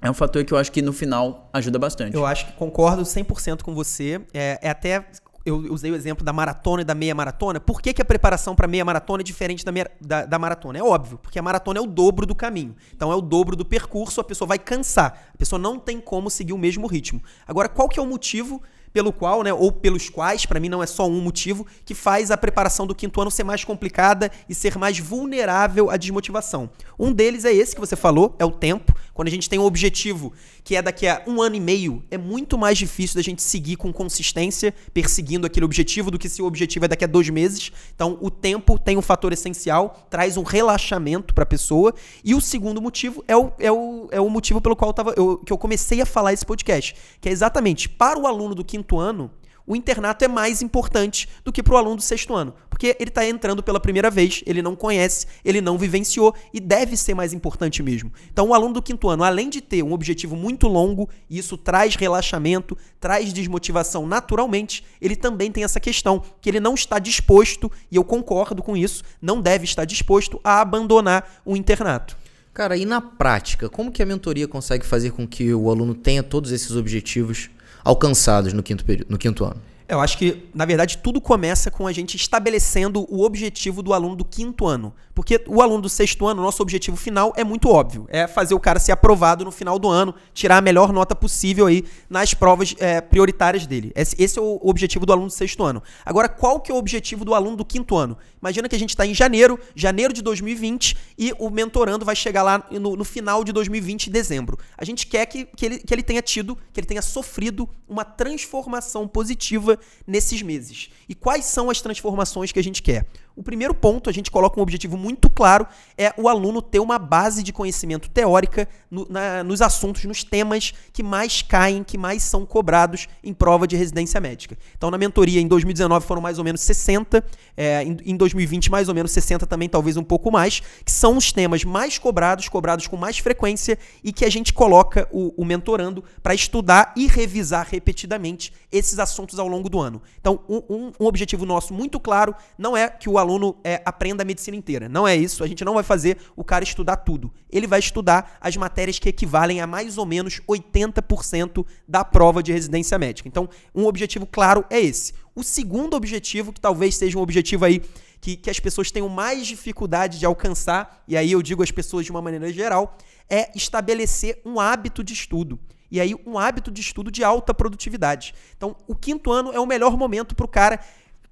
é 0.03 0.11
um 0.11 0.15
fator 0.15 0.45
que 0.45 0.53
eu 0.53 0.59
acho 0.59 0.71
que 0.71 0.83
no 0.83 0.93
final 0.93 1.49
ajuda 1.51 1.79
bastante. 1.79 2.15
Eu 2.15 2.27
acho 2.27 2.47
que 2.47 2.53
concordo 2.53 3.03
100% 3.03 3.63
com 3.63 3.75
você. 3.75 4.21
É, 4.35 4.59
é, 4.61 4.69
até. 4.69 5.07
Eu 5.47 5.57
usei 5.73 5.91
o 5.91 5.95
exemplo 5.95 6.25
da 6.25 6.33
maratona 6.33 6.83
e 6.83 6.85
da 6.85 6.95
meia 6.95 7.15
maratona. 7.15 7.61
Por 7.61 7.81
que, 7.81 7.93
que 7.93 8.01
a 8.01 8.05
preparação 8.05 8.55
para 8.55 8.67
meia 8.67 8.85
maratona 8.85 9.23
é 9.23 9.25
diferente 9.25 9.63
da, 9.63 9.71
meia, 9.73 9.91
da, 10.01 10.25
da, 10.25 10.39
maratona? 10.39 10.79
É 10.79 10.83
óbvio, 10.83 11.19
porque 11.19 11.39
a 11.39 11.43
maratona 11.43 11.79
é 11.79 11.83
o 11.83 11.87
dobro 11.87 12.25
do 12.25 12.35
caminho. 12.35 12.75
Então 12.95 13.13
é 13.13 13.15
o 13.15 13.21
dobro 13.21 13.55
do 13.55 13.65
percurso, 13.65 14.23
a 14.23 14.25
pessoa 14.25 14.49
vai 14.49 14.59
cansar. 14.59 15.29
A 15.35 15.37
pessoa 15.37 15.59
não 15.59 15.79
tem 15.79 16.01
como 16.01 16.31
seguir 16.31 16.55
o 16.55 16.59
mesmo 16.59 16.87
ritmo. 16.87 17.23
Agora, 17.47 17.69
qual 17.69 17.91
que 17.91 17.99
é 17.99 18.03
o 18.03 18.07
motivo 18.07 18.63
pelo 18.95 19.13
qual, 19.13 19.43
né, 19.43 19.53
ou 19.53 19.73
pelos 19.73 20.09
quais, 20.09 20.47
para 20.47 20.61
mim 20.61 20.69
não 20.69 20.81
é 20.81 20.87
só 20.87 21.09
um 21.09 21.21
motivo, 21.21 21.67
que 21.85 21.95
faz 21.95 22.31
a 22.31 22.37
preparação 22.37 22.87
do 22.87 22.95
quinto 22.95 23.21
ano 23.21 23.29
ser 23.31 23.43
mais 23.43 23.65
complicada 23.65 24.31
e 24.49 24.55
ser 24.55 24.79
mais 24.79 25.01
vulnerável 25.01 25.91
à 25.91 25.97
desmotivação. 25.97 26.71
Um 26.97 27.13
deles 27.13 27.45
é 27.45 27.53
esse 27.53 27.75
que 27.75 27.81
você 27.81 27.97
falou, 27.97 28.37
é 28.39 28.45
o 28.45 28.53
tempo. 28.53 28.95
Quando 29.13 29.27
a 29.29 29.31
gente 29.31 29.51
tem 29.51 29.59
um 29.59 29.65
objetivo 29.65 30.33
que 30.63 30.77
é 30.77 30.83
daqui 30.83 31.09
a 31.09 31.23
um 31.27 31.43
ano 31.43 31.57
e 31.57 31.61
meio, 31.61 32.05
é 32.09 32.17
muito 32.17 32.57
mais 32.57 32.79
difícil 32.79 33.17
da 33.17 33.23
gente 33.23 33.43
seguir 33.43 33.77
com 33.77 33.93
consistência, 33.93 34.73
perseguindo 34.93 35.47
aquele 35.47 35.65
objetivo, 35.67 36.11
do 36.11 36.19
que 36.19 36.29
se 36.29 36.41
o 36.41 36.47
objetivo 36.47 36.85
é 36.85 36.89
daqui 36.89 37.05
a 37.05 37.09
dois 37.09 37.29
meses. 37.31 37.73
Então, 37.95 38.17
o 38.21 38.31
tempo 38.31 38.79
tem 38.79 38.97
um 38.97 39.03
fator 39.03 39.33
essencial, 39.33 40.07
traz 40.09 40.37
um 40.37 40.43
relaxamento 40.43 41.35
para 41.35 41.43
a 41.43 41.47
pessoa. 41.47 41.93
E 42.25 42.35
o 42.35 42.41
segundo 42.41 42.81
motivo 42.81 43.25
é 43.27 43.37
o, 43.37 43.53
é 43.59 43.73
o, 43.73 44.09
é 44.13 44.21
o 44.21 44.31
motivo 44.31 44.61
pelo 44.61 44.77
qual 44.77 44.91
eu 44.91 44.95
tava, 44.95 45.15
eu, 45.17 45.39
que 45.39 45.53
eu 45.53 45.59
comecei 45.59 46.01
a 46.01 46.07
falar 46.07 46.33
esse 46.33 46.47
podcast, 46.47 46.95
que 47.21 47.29
é 47.29 47.33
exatamente 47.33 47.89
para 47.89 48.19
o 48.19 48.27
aluno 48.27 48.55
do 48.55 48.65
quinto 48.65 48.84
ano 48.99 49.31
o 49.67 49.75
internato 49.75 50.25
é 50.25 50.29
mais 50.29 50.61
importante 50.61 51.29
do 51.43 51.51
que 51.53 51.63
para 51.63 51.75
o 51.75 51.77
aluno 51.77 51.97
do 51.97 52.03
sexto 52.03 52.35
ano. 52.35 52.55
Porque 52.69 52.97
ele 53.01 53.09
está 53.09 53.27
entrando 53.27 53.63
pela 53.63 53.81
primeira 53.81 54.11
vez, 54.11 54.43
ele 54.47 54.61
não 54.61 54.77
conhece, 54.77 55.27
ele 55.45 55.61
não 55.61 55.79
vivenciou 55.79 56.35
e 56.53 56.61
deve 56.61 56.97
ser 56.97 57.15
mais 57.15 57.33
importante 57.33 57.83
mesmo. 57.83 58.13
Então, 58.31 58.49
o 58.49 58.55
aluno 58.55 58.75
do 58.75 58.83
quinto 58.83 59.09
ano, 59.09 59.25
além 59.25 59.49
de 59.49 59.61
ter 59.61 59.83
um 59.83 59.93
objetivo 59.93 60.37
muito 60.37 60.69
longo, 60.69 61.09
e 61.31 61.39
isso 61.39 61.57
traz 61.57 61.95
relaxamento, 61.95 62.77
traz 63.01 63.33
desmotivação 63.33 64.07
naturalmente, 64.07 64.85
ele 65.01 65.17
também 65.17 65.51
tem 65.51 65.65
essa 65.65 65.81
questão 65.81 66.23
que 66.41 66.51
ele 66.51 66.61
não 66.61 66.75
está 66.75 66.99
disposto, 66.99 67.71
e 67.91 67.97
eu 67.97 68.05
concordo 68.05 68.63
com 68.63 68.77
isso, 68.77 69.03
não 69.21 69.41
deve 69.41 69.65
estar 69.65 69.85
disposto 69.85 70.39
a 70.45 70.61
abandonar 70.61 71.41
o 71.45 71.57
internato. 71.57 72.19
Cara, 72.53 72.77
e 72.77 72.85
na 72.85 73.01
prática, 73.01 73.69
como 73.69 73.91
que 73.91 74.03
a 74.03 74.07
mentoria 74.07 74.47
consegue 74.47 74.87
fazer 74.87 75.11
com 75.11 75.27
que 75.27 75.53
o 75.53 75.71
aluno 75.71 75.95
tenha 75.95 76.23
todos 76.23 76.53
esses 76.53 76.77
objetivos 76.77 77.51
alcançados 77.85 78.53
no 78.53 78.63
quinto, 78.63 78.85
período, 78.85 79.11
no 79.11 79.19
quinto 79.19 79.45
ano? 79.45 79.61
Eu 79.87 80.01
acho 80.01 80.17
que, 80.17 80.49
na 80.55 80.65
verdade, 80.65 80.97
tudo 80.97 81.21
começa 81.21 81.71
com 81.71 81.87
a 81.87 81.93
gente 81.93 82.17
estabelecendo 82.17 83.07
o 83.09 83.23
objetivo 83.23 83.83
do 83.83 83.93
aluno 83.93 84.17
do 84.17 84.25
quinto 84.25 84.67
ano. 84.67 84.95
Porque 85.15 85.45
o 85.47 85.61
aluno 85.61 85.83
do 85.83 85.89
sexto 85.91 86.27
ano, 86.27 86.43
nosso 86.43 86.63
objetivo 86.63 86.97
final 86.97 87.35
é 87.37 87.45
muito 87.45 87.69
óbvio. 87.69 88.07
É 88.09 88.27
fazer 88.27 88.55
o 88.55 88.61
cara 88.61 88.81
ser 88.81 88.93
aprovado 88.93 89.45
no 89.45 89.51
final 89.51 89.79
do 89.79 89.89
ano, 89.89 90.15
tirar 90.33 90.57
a 90.57 90.61
melhor 90.63 90.91
nota 90.91 91.15
possível 91.15 91.67
aí 91.67 91.85
nas 92.09 92.33
provas 92.33 92.75
é, 92.79 93.03
prioritárias 93.03 93.67
dele. 93.67 93.93
Esse, 93.95 94.17
esse, 94.19 94.39
é 94.39 94.43
o 94.43 94.59
objetivo 94.63 95.05
do 95.05 95.13
aluno 95.13 95.27
do 95.27 95.33
sexto 95.33 95.63
ano. 95.63 95.83
Agora, 96.05 96.31
qual 96.31 96.61
que 96.61 96.73
é 96.73 96.75
o 96.75 96.79
objetivo 96.79 97.23
do 97.23 97.35
aluno 97.35 97.57
do 97.57 97.65
quinto 97.65 97.95
ano? 97.95 98.17
Imagina 98.45 98.69
que 98.69 98.77
a 98.77 98.79
gente 98.79 98.91
está 98.91 99.07
em 99.07 99.15
janeiro, 99.15 99.59
janeiro 99.75 100.13
de 100.13 100.21
2020, 100.21 100.95
e 101.17 101.33
o 101.39 101.49
mentorando 101.49 102.05
vai 102.05 102.15
chegar 102.15 102.43
lá 102.43 102.63
no, 102.71 102.95
no 102.95 103.03
final 103.03 103.43
de 103.43 103.53
2020, 103.53 104.09
em 104.09 104.11
dezembro. 104.11 104.59
A 104.77 104.85
gente 104.85 105.07
quer 105.07 105.25
que, 105.25 105.47
que, 105.47 105.65
ele, 105.65 105.79
que 105.79 105.95
ele 105.95 106.03
tenha 106.03 106.21
tido, 106.21 106.55
que 106.71 106.79
ele 106.79 106.87
tenha 106.87 107.01
sofrido 107.01 107.67
uma 107.89 108.05
transformação 108.05 109.09
positiva 109.09 109.79
nesses 110.07 110.43
meses. 110.43 110.91
E 111.09 111.15
quais 111.15 111.47
são 111.47 111.71
as 111.71 111.81
transformações 111.81 112.53
que 112.53 112.59
a 112.59 112.63
gente 112.63 112.83
quer? 112.83 113.07
O 113.37 113.43
primeiro 113.43 113.75
ponto, 113.75 114.09
a 114.09 114.13
gente 114.13 114.31
coloca 114.31 114.61
um 114.61 114.63
objetivo 114.63 114.97
muito 114.97 115.29
claro, 115.29 115.67
é 115.99 116.15
o 116.17 116.29
aluno 116.29 116.63
ter 116.63 116.79
uma 116.79 116.99
base 116.99 117.43
de 117.43 117.53
conhecimento 117.53 118.09
teórica 118.09 118.69
no, 118.89 119.07
na, 119.11 119.43
nos 119.43 119.61
assuntos, 119.61 120.05
nos 120.05 120.23
temas 120.23 120.73
que 120.93 121.03
mais 121.03 121.43
caem, 121.43 121.83
que 121.83 121.99
mais 121.99 122.23
são 122.23 122.47
cobrados 122.47 123.09
em 123.25 123.35
prova 123.35 123.67
de 123.67 123.75
residência 123.77 124.21
médica. 124.21 124.57
Então, 124.77 124.89
na 124.89 124.97
mentoria, 124.97 125.41
em 125.41 125.49
2019 125.49 126.07
foram 126.07 126.23
mais 126.23 126.39
ou 126.39 126.45
menos 126.45 126.61
60, 126.61 127.25
é, 127.57 127.83
em, 127.83 127.97
em 128.05 128.17
2020 128.17 128.71
mais 128.71 128.89
ou 128.89 128.95
menos 128.95 129.11
60 129.11 129.47
também, 129.47 129.69
talvez 129.69 129.97
um 129.97 130.05
pouco 130.05 130.31
mais, 130.31 130.61
que 130.85 130.93
são 130.93 131.17
os 131.17 131.33
temas 131.33 131.65
mais 131.65 131.99
cobrados, 131.99 132.49
cobrados 132.49 132.87
com 132.87 132.97
mais 132.97 133.19
frequência 133.19 133.77
e 134.05 134.13
que 134.13 134.25
a 134.25 134.31
gente 134.31 134.53
coloca 134.53 135.09
o, 135.11 135.35
o 135.37 135.45
mentorando 135.45 136.05
para 136.23 136.35
estudar 136.35 136.93
e 136.97 137.09
revisar 137.09 137.67
repetidamente 137.69 138.53
esses 138.71 139.01
assuntos 139.01 139.41
ao 139.41 139.49
longo 139.49 139.69
do 139.69 139.81
ano. 139.81 140.01
Então, 140.21 140.41
um, 140.49 140.63
um, 140.69 140.93
um 141.01 141.07
objetivo 141.07 141.45
nosso 141.45 141.75
muito 141.75 141.99
claro 141.99 142.35
não 142.57 142.77
é 142.77 142.89
que 142.89 143.09
o 143.09 143.19
aluno 143.25 143.57
é, 143.65 143.83
aprenda 143.85 144.23
a 144.23 144.27
medicina 144.27 144.57
inteira. 144.57 144.89
Não 144.89 145.07
é 145.07 145.17
isso. 145.17 145.43
A 145.43 145.47
gente 145.47 145.65
não 145.65 145.75
vai 145.75 145.83
fazer 145.83 146.19
o 146.37 146.45
cara 146.45 146.63
estudar 146.63 146.97
tudo. 146.99 147.33
Ele 147.51 147.67
vai 147.67 147.79
estudar 147.79 148.39
as 148.41 148.57
matérias 148.57 148.99
que 148.99 149.09
equivalem 149.09 149.61
a 149.61 149.67
mais 149.67 149.99
ou 149.99 150.07
menos 150.07 150.41
80% 150.49 151.67
da 151.89 152.05
prova 152.05 152.43
de 152.43 152.53
residência 152.53 152.99
médica. 152.99 153.29
Então, 153.29 153.49
um 153.75 153.87
objetivo 153.87 154.27
claro 154.27 154.65
é 154.71 154.81
esse. 154.81 155.15
O 155.35 155.43
segundo 155.43 155.95
objetivo, 155.95 156.53
que 156.53 156.61
talvez 156.61 156.97
seja 156.97 157.19
um 157.19 157.23
objetivo 157.23 157.65
aí 157.65 157.83
que, 158.21 158.37
que 158.37 158.49
as 158.49 158.61
pessoas 158.61 158.91
tenham 158.91 159.09
mais 159.09 159.47
dificuldade 159.47 160.19
de 160.19 160.25
alcançar, 160.25 161.03
e 161.09 161.17
aí 161.17 161.33
eu 161.33 161.43
digo 161.43 161.63
as 161.63 161.71
pessoas 161.71 162.07
de 162.07 162.11
uma 162.11 162.23
maneira 162.23 162.51
geral, 162.53 162.97
é 163.29 163.51
estabelecer 163.55 164.41
um 164.45 164.61
hábito 164.61 165.03
de 165.03 165.13
estudo. 165.13 165.59
E 165.91 166.01
aí, 166.01 166.15
um 166.27 166.39
hábito 166.39 166.71
de 166.71 166.81
estudo 166.81 167.11
de 167.11 167.23
alta 167.23 167.55
produtividade. 167.55 168.35
Então, 168.57 168.75
o 168.89 168.97
quinto 168.97 169.31
ano 169.31 169.53
é 169.53 169.61
o 169.61 169.67
melhor 169.67 169.97
momento 169.97 170.35
para 170.35 170.45
o 170.45 170.49
cara 170.49 170.81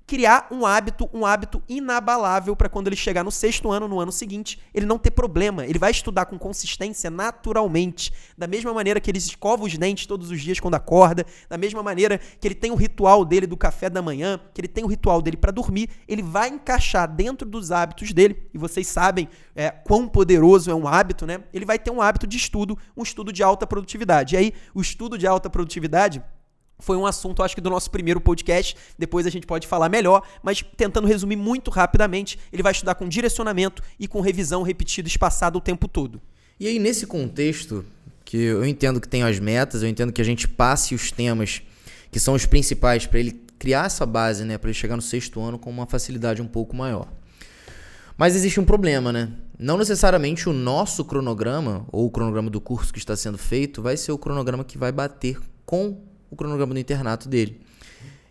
criar 0.06 0.48
um 0.50 0.66
hábito, 0.66 1.08
um 1.12 1.24
hábito 1.24 1.62
inabalável 1.68 2.54
para 2.54 2.68
quando 2.68 2.88
ele 2.88 2.96
chegar 2.96 3.24
no 3.24 3.30
sexto 3.30 3.70
ano, 3.70 3.88
no 3.88 4.00
ano 4.00 4.12
seguinte, 4.12 4.60
ele 4.74 4.86
não 4.86 4.98
ter 4.98 5.10
problema. 5.10 5.64
Ele 5.64 5.78
vai 5.78 5.90
estudar 5.90 6.26
com 6.26 6.38
consistência 6.38 7.10
naturalmente, 7.10 8.12
da 8.36 8.46
mesma 8.46 8.72
maneira 8.72 9.00
que 9.00 9.10
ele 9.10 9.18
escova 9.18 9.64
os 9.64 9.76
dentes 9.76 10.06
todos 10.06 10.30
os 10.30 10.40
dias 10.40 10.60
quando 10.60 10.74
acorda, 10.74 11.24
da 11.48 11.56
mesma 11.56 11.82
maneira 11.82 12.18
que 12.18 12.46
ele 12.48 12.54
tem 12.54 12.70
o 12.70 12.74
ritual 12.74 13.24
dele 13.24 13.46
do 13.46 13.56
café 13.56 13.88
da 13.88 14.02
manhã, 14.02 14.40
que 14.52 14.60
ele 14.60 14.68
tem 14.68 14.84
o 14.84 14.86
ritual 14.86 15.22
dele 15.22 15.36
para 15.36 15.50
dormir, 15.50 15.88
ele 16.06 16.22
vai 16.22 16.48
encaixar 16.48 17.08
dentro 17.08 17.48
dos 17.48 17.70
hábitos 17.70 18.12
dele, 18.12 18.48
e 18.52 18.58
vocês 18.58 18.86
sabem 18.86 19.28
é, 19.54 19.70
quão 19.70 20.08
poderoso 20.08 20.70
é 20.70 20.74
um 20.74 20.86
hábito, 20.86 21.26
né? 21.26 21.42
Ele 21.52 21.64
vai 21.64 21.78
ter 21.78 21.90
um 21.90 22.00
hábito 22.00 22.26
de 22.26 22.36
estudo, 22.36 22.78
um 22.96 23.02
estudo 23.02 23.32
de 23.32 23.42
alta 23.42 23.66
produtividade. 23.66 24.34
E 24.34 24.38
aí, 24.38 24.52
o 24.74 24.80
estudo 24.80 25.16
de 25.16 25.26
alta 25.26 25.48
produtividade 25.48 26.22
foi 26.82 26.96
um 26.96 27.06
assunto, 27.06 27.42
acho 27.42 27.54
que 27.54 27.60
do 27.60 27.70
nosso 27.70 27.90
primeiro 27.90 28.20
podcast. 28.20 28.76
Depois 28.98 29.26
a 29.26 29.30
gente 29.30 29.46
pode 29.46 29.66
falar 29.66 29.88
melhor, 29.88 30.22
mas 30.42 30.64
tentando 30.76 31.06
resumir 31.06 31.36
muito 31.36 31.70
rapidamente, 31.70 32.38
ele 32.52 32.62
vai 32.62 32.72
estudar 32.72 32.94
com 32.94 33.08
direcionamento 33.08 33.82
e 33.98 34.08
com 34.08 34.20
revisão 34.20 34.62
repetida, 34.62 35.08
espaçada 35.08 35.56
o 35.56 35.60
tempo 35.60 35.88
todo. 35.88 36.20
E 36.58 36.66
aí, 36.66 36.78
nesse 36.78 37.06
contexto, 37.06 37.84
que 38.24 38.36
eu 38.36 38.64
entendo 38.64 39.00
que 39.00 39.08
tem 39.08 39.22
as 39.22 39.38
metas, 39.38 39.82
eu 39.82 39.88
entendo 39.88 40.12
que 40.12 40.20
a 40.20 40.24
gente 40.24 40.48
passe 40.48 40.94
os 40.94 41.10
temas 41.10 41.62
que 42.10 42.20
são 42.20 42.34
os 42.34 42.44
principais 42.44 43.06
para 43.06 43.20
ele 43.20 43.40
criar 43.58 43.86
essa 43.86 44.04
base, 44.04 44.44
né, 44.44 44.58
para 44.58 44.68
ele 44.68 44.78
chegar 44.78 44.96
no 44.96 45.02
sexto 45.02 45.40
ano 45.40 45.58
com 45.58 45.70
uma 45.70 45.86
facilidade 45.86 46.42
um 46.42 46.46
pouco 46.46 46.74
maior. 46.74 47.08
Mas 48.16 48.34
existe 48.36 48.60
um 48.60 48.64
problema, 48.64 49.12
né? 49.12 49.32
Não 49.58 49.78
necessariamente 49.78 50.48
o 50.48 50.52
nosso 50.52 51.04
cronograma 51.04 51.86
ou 51.90 52.06
o 52.06 52.10
cronograma 52.10 52.50
do 52.50 52.60
curso 52.60 52.92
que 52.92 52.98
está 52.98 53.16
sendo 53.16 53.38
feito 53.38 53.80
vai 53.80 53.96
ser 53.96 54.12
o 54.12 54.18
cronograma 54.18 54.64
que 54.64 54.76
vai 54.76 54.92
bater 54.92 55.38
com 55.64 56.00
o 56.32 56.36
cronograma 56.36 56.72
do 56.72 56.80
internato 56.80 57.28
dele. 57.28 57.60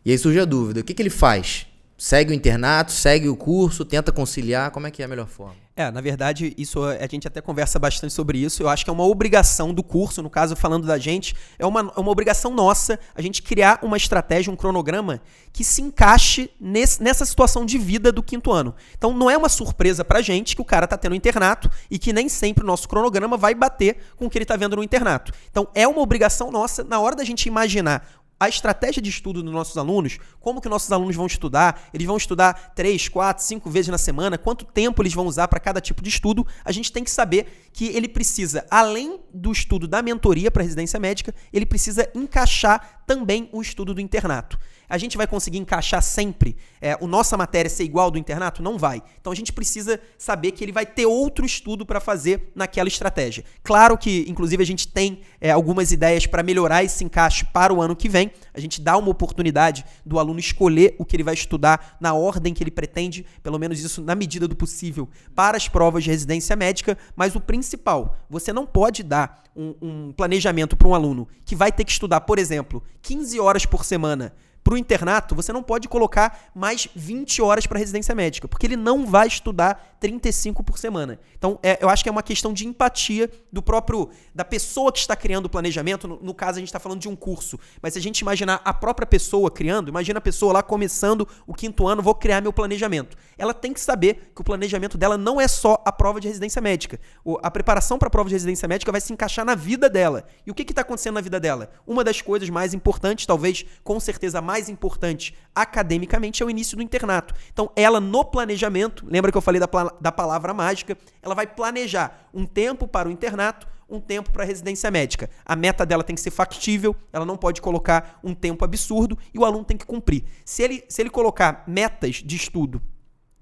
E 0.04 0.12
aí 0.12 0.18
surge 0.18 0.40
a 0.40 0.46
dúvida: 0.46 0.82
o 0.82 0.84
que, 0.84 0.94
que 0.94 1.02
ele 1.02 1.10
faz? 1.10 1.68
Segue 2.02 2.32
o 2.32 2.34
internato, 2.34 2.92
segue 2.92 3.30
o 3.30 3.36
curso, 3.36 3.86
tenta 3.86 4.12
conciliar? 4.12 4.72
Como 4.72 4.88
é 4.88 4.90
que 4.90 5.04
é 5.04 5.06
a 5.06 5.08
melhor 5.08 5.28
forma? 5.28 5.54
É, 5.76 5.90
na 5.92 6.02
verdade, 6.02 6.52
isso 6.58 6.84
a 6.84 7.08
gente 7.08 7.28
até 7.28 7.42
conversa 7.42 7.78
bastante 7.78 8.12
sobre 8.12 8.40
isso. 8.40 8.64
Eu 8.64 8.70
acho 8.70 8.84
que 8.84 8.90
é 8.90 8.94
uma 8.94 9.06
obrigação 9.06 9.72
do 9.72 9.84
curso, 9.84 10.20
no 10.22 10.30
caso, 10.30 10.56
falando 10.56 10.88
da 10.88 10.98
gente, 10.98 11.36
é 11.60 11.66
uma, 11.66 11.94
é 11.96 12.00
uma 12.00 12.12
obrigação 12.12 12.52
nossa 12.52 13.00
a 13.14 13.22
gente 13.22 13.44
criar 13.44 13.80
uma 13.84 13.98
estratégia, 13.98 14.52
um 14.52 14.56
cronograma 14.56 15.22
que 15.54 15.64
se 15.64 15.82
encaixe 15.82 16.50
nesse, 16.60 17.04
nessa 17.04 17.24
situação 17.24 17.66
de 17.68 17.78
vida 17.78 18.12
do 18.12 18.24
quinto 18.24 18.52
ano. 18.52 18.74
Então, 18.98 19.14
não 19.14 19.30
é 19.30 19.38
uma 19.38 19.50
surpresa 19.50 20.04
pra 20.04 20.22
gente 20.22 20.56
que 20.56 20.62
o 20.62 20.66
cara 20.66 20.88
tá 20.88 20.98
tendo 20.98 21.14
um 21.14 21.16
internato 21.16 21.70
e 21.90 22.00
que 22.00 22.12
nem 22.12 22.28
sempre 22.28 22.64
o 22.64 22.68
nosso 22.68 22.90
cronograma 22.90 23.38
vai 23.38 23.54
bater 23.54 23.98
com 24.18 24.26
o 24.26 24.30
que 24.30 24.40
ele 24.40 24.46
tá 24.46 24.58
vendo 24.58 24.76
no 24.76 24.84
internato. 24.84 25.32
Então, 25.52 25.68
é 25.76 25.88
uma 25.88 26.02
obrigação 26.02 26.50
nossa, 26.50 26.84
na 26.84 27.00
hora 27.00 27.16
da 27.16 27.24
gente 27.24 27.46
imaginar 27.46 28.21
a 28.42 28.50
estratégia 28.50 29.00
de 29.04 29.10
estudo 29.12 29.44
dos 29.44 29.54
nossos 29.54 29.78
alunos, 29.78 30.18
como 30.40 30.60
que 30.60 30.68
nossos 30.68 30.92
alunos 30.92 31.16
vão 31.16 31.28
estudar, 31.28 31.88
eles 31.94 32.08
vão 32.08 32.18
estudar 32.18 32.74
três, 32.74 33.08
quatro, 33.08 33.44
cinco 33.44 33.70
vezes 33.70 33.90
na 33.90 34.00
semana, 34.00 34.36
quanto 34.36 34.66
tempo 34.66 35.00
eles 35.00 35.14
vão 35.14 35.28
usar 35.28 35.48
para 35.48 35.60
cada 35.60 35.80
tipo 35.80 36.02
de 36.02 36.10
estudo, 36.10 36.44
a 36.66 36.72
gente 36.72 36.92
tem 36.92 37.04
que 37.04 37.12
saber 37.12 37.70
que 37.72 37.86
ele 37.90 38.08
precisa, 38.08 38.66
além 38.72 39.20
do 39.32 39.52
estudo 39.52 39.88
da 39.88 40.02
mentoria 40.02 40.50
para 40.50 40.64
residência 40.64 41.00
médica, 41.00 41.36
ele 41.54 41.68
precisa 41.68 42.10
encaixar 42.16 43.04
também 43.06 43.48
o 43.52 43.62
estudo 43.62 43.94
do 43.94 44.02
internato 44.02 44.58
a 44.92 44.98
gente 44.98 45.16
vai 45.16 45.26
conseguir 45.26 45.58
encaixar 45.58 46.02
sempre 46.04 46.58
é, 46.82 46.98
o 47.00 47.08
nossa 47.08 47.38
matéria 47.38 47.70
ser 47.70 47.86
igual 47.86 48.12
do 48.12 48.18
internato? 48.18 48.62
Não 48.62 48.78
vai. 48.78 49.02
Então 49.22 49.32
a 49.32 49.36
gente 49.36 49.54
precisa 49.54 49.98
saber 50.18 50.52
que 50.52 50.62
ele 50.62 50.74
vai 50.74 50.86
ter 50.86 51.06
outro 51.06 51.46
estudo 51.46 51.86
para 51.86 52.02
fazer 52.02 52.52
naquela 52.54 52.90
estratégia. 52.90 53.46
Claro 53.64 53.98
que, 53.98 54.26
inclusive, 54.28 54.62
a 54.62 54.66
gente 54.66 54.90
tem 54.90 55.22
é, 55.40 55.50
algumas 55.50 55.94
ideias 55.94 56.26
para 56.26 56.44
melhorar 56.44 56.84
esse 56.84 57.06
encaixe 57.06 57.46
para 57.46 57.74
o 57.74 57.82
ano 57.82 57.96
que 57.96 58.10
vem. 58.10 58.32
A 58.54 58.60
gente 58.60 58.82
dá 58.82 58.98
uma 58.98 59.10
oportunidade 59.10 59.86
do 60.06 60.20
aluno 60.20 60.42
escolher 60.42 60.94
o 61.00 61.06
que 61.06 61.16
ele 61.16 61.24
vai 61.24 61.36
estudar 61.36 61.96
na 62.02 62.14
ordem 62.14 62.54
que 62.54 62.62
ele 62.62 62.72
pretende, 62.72 63.26
pelo 63.42 63.58
menos 63.58 63.80
isso 63.80 64.02
na 64.02 64.14
medida 64.14 64.46
do 64.46 64.58
possível, 64.58 65.08
para 65.34 65.56
as 65.56 65.70
provas 65.70 66.04
de 66.04 66.10
residência 66.10 66.54
médica. 66.58 66.98
Mas 67.16 67.34
o 67.34 67.40
principal, 67.40 68.18
você 68.30 68.52
não 68.52 68.66
pode 68.66 69.04
dar 69.04 69.42
um, 69.56 69.74
um 69.82 70.12
planejamento 70.12 70.76
para 70.76 70.90
um 70.90 70.94
aluno 70.94 71.30
que 71.46 71.56
vai 71.56 71.72
ter 71.72 71.86
que 71.86 71.92
estudar, 71.94 72.20
por 72.22 72.38
exemplo, 72.38 72.84
15 73.02 73.40
horas 73.40 73.66
por 73.66 73.86
semana 73.86 74.34
para 74.64 74.76
o 74.76 74.78
internato, 74.78 75.36
você 75.36 75.52
não 75.52 75.64
pode 75.64 75.88
colocar 75.88 76.52
mais 76.54 76.88
20 76.96 77.42
horas 77.42 77.66
para 77.66 77.80
residência 77.80 78.14
médica, 78.14 78.48
porque 78.48 78.68
ele 78.68 78.76
não 78.76 79.06
vai 79.06 79.28
estudar 79.28 79.98
35 80.00 80.64
por 80.64 80.78
semana. 80.78 81.20
Então, 81.38 81.60
é, 81.62 81.78
eu 81.82 81.90
acho 81.90 82.04
que 82.04 82.10
é 82.10 82.12
uma 82.12 82.24
questão 82.24 82.54
de 82.54 82.68
empatia 82.68 83.30
do 83.52 83.62
próprio 83.62 84.10
da 84.34 84.44
pessoa 84.44 84.92
que 84.92 85.00
está 85.00 85.16
criando 85.16 85.46
o 85.46 85.50
planejamento. 85.50 86.08
No, 86.08 86.20
no 86.22 86.34
caso, 86.34 86.58
a 86.58 86.60
gente 86.60 86.70
está 86.70 86.80
falando 86.80 87.00
de 87.00 87.08
um 87.08 87.16
curso, 87.16 87.60
mas 87.82 87.94
se 87.94 88.00
a 88.00 88.02
gente 88.02 88.20
imaginar 88.20 88.62
a 88.66 88.74
própria 88.74 89.06
pessoa 89.06 89.52
criando, 89.52 89.90
imagina 89.90 90.18
a 90.18 90.22
pessoa 90.22 90.54
lá 90.54 90.64
começando 90.64 91.28
o 91.46 91.54
quinto 91.54 91.88
ano, 91.88 92.02
vou 92.02 92.16
criar 92.16 92.42
meu 92.42 92.52
planejamento. 92.52 93.16
Ela 93.38 93.54
tem 93.54 93.74
que 93.74 93.80
saber 93.80 94.32
que 94.36 94.42
o 94.42 94.44
planejamento 94.44 94.98
dela 94.98 95.18
não 95.18 95.40
é 95.40 95.48
só 95.48 95.82
a 95.86 95.92
prova 95.92 96.20
de 96.20 96.28
residência 96.28 96.62
médica. 96.62 97.00
O, 97.24 97.38
a 97.42 97.52
preparação 97.52 97.98
para 97.98 98.08
a 98.08 98.12
prova 98.12 98.30
de 98.30 98.36
residência 98.36 98.68
médica 98.68 98.92
vai 98.92 99.02
se 99.02 99.14
encaixar 99.14 99.46
na 99.46 99.56
vida 99.56 99.90
dela. 99.90 100.26
E 100.46 100.52
o 100.52 100.54
que 100.54 100.64
está 100.64 100.82
acontecendo 100.82 101.16
na 101.16 101.22
vida 101.22 101.40
dela? 101.40 101.72
Uma 101.86 102.04
das 102.04 102.22
coisas 102.22 102.50
mais 102.50 102.74
importantes, 102.74 103.26
talvez 103.26 103.66
com 103.84 104.00
certeza 104.00 104.42
mais 104.42 104.51
importante 104.70 105.36
academicamente 105.54 106.42
é 106.42 106.46
o 106.46 106.50
início 106.50 106.78
do 106.78 106.84
internato. 106.84 107.34
Então, 107.52 107.72
ela 107.76 108.00
no 108.00 108.24
planejamento, 108.24 109.06
lembra 109.08 109.32
que 109.32 109.38
eu 109.38 109.42
falei 109.42 109.60
da, 109.60 109.70
da 110.00 110.12
palavra 110.12 110.54
mágica, 110.54 110.98
ela 111.22 111.36
vai 111.36 111.48
planejar 111.48 112.30
um 112.34 112.46
tempo 112.46 112.88
para 112.88 113.10
o 113.10 113.12
internato, 113.12 113.68
um 113.90 114.00
tempo 114.00 114.32
para 114.32 114.44
a 114.44 114.46
residência 114.46 114.90
médica. 114.90 115.30
A 115.46 115.56
meta 115.56 115.86
dela 115.86 116.04
tem 116.04 116.16
que 116.16 116.22
ser 116.22 116.32
factível, 116.32 116.96
ela 117.12 117.26
não 117.26 117.36
pode 117.36 117.62
colocar 117.62 118.20
um 118.24 118.34
tempo 118.34 118.64
absurdo 118.64 119.18
e 119.34 119.38
o 119.38 119.44
aluno 119.44 119.66
tem 119.66 119.78
que 119.78 119.86
cumprir. 119.86 120.24
Se 120.46 120.64
ele, 120.64 120.84
se 120.88 121.02
ele 121.02 121.10
colocar 121.10 121.64
metas 121.68 122.16
de 122.16 122.36
estudo 122.36 122.82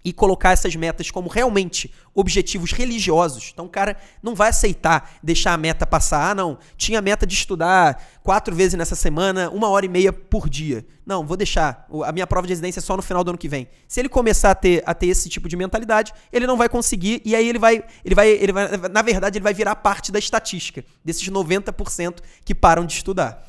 e 0.03 0.13
colocar 0.13 0.51
essas 0.51 0.75
metas 0.75 1.11
como 1.11 1.29
realmente 1.29 1.93
objetivos 2.13 2.71
religiosos. 2.71 3.51
Então 3.53 3.65
o 3.65 3.69
cara 3.69 3.97
não 4.23 4.33
vai 4.33 4.49
aceitar 4.49 5.17
deixar 5.21 5.53
a 5.53 5.57
meta 5.57 5.85
passar. 5.85 6.31
Ah, 6.31 6.35
não, 6.35 6.57
tinha 6.77 6.99
a 6.99 7.01
meta 7.01 7.25
de 7.25 7.33
estudar 7.33 8.01
quatro 8.23 8.55
vezes 8.55 8.75
nessa 8.75 8.95
semana, 8.95 9.49
uma 9.49 9.67
hora 9.69 9.85
e 9.85 9.89
meia 9.89 10.13
por 10.13 10.49
dia. 10.49 10.85
Não, 11.05 11.25
vou 11.25 11.35
deixar. 11.35 11.87
A 12.05 12.11
minha 12.11 12.27
prova 12.27 12.45
de 12.47 12.51
residência 12.51 12.79
é 12.79 12.83
só 12.83 12.95
no 12.95 13.01
final 13.01 13.23
do 13.23 13.29
ano 13.29 13.37
que 13.37 13.49
vem. 13.49 13.67
Se 13.87 13.99
ele 13.99 14.09
começar 14.09 14.51
a 14.51 14.55
ter, 14.55 14.83
a 14.85 14.93
ter 14.93 15.07
esse 15.07 15.27
tipo 15.27 15.49
de 15.49 15.55
mentalidade, 15.55 16.13
ele 16.31 16.45
não 16.47 16.55
vai 16.55 16.69
conseguir 16.69 17.21
e 17.25 17.35
aí 17.35 17.47
ele 17.47 17.59
vai, 17.59 17.83
ele 18.05 18.15
vai, 18.15 18.29
ele 18.29 18.53
vai, 18.53 18.69
na 18.91 19.01
verdade, 19.01 19.37
ele 19.37 19.43
vai 19.43 19.53
virar 19.53 19.75
parte 19.75 20.11
da 20.11 20.19
estatística 20.19 20.85
desses 21.03 21.27
90% 21.27 22.19
que 22.45 22.55
param 22.55 22.85
de 22.85 22.93
estudar. 22.93 23.43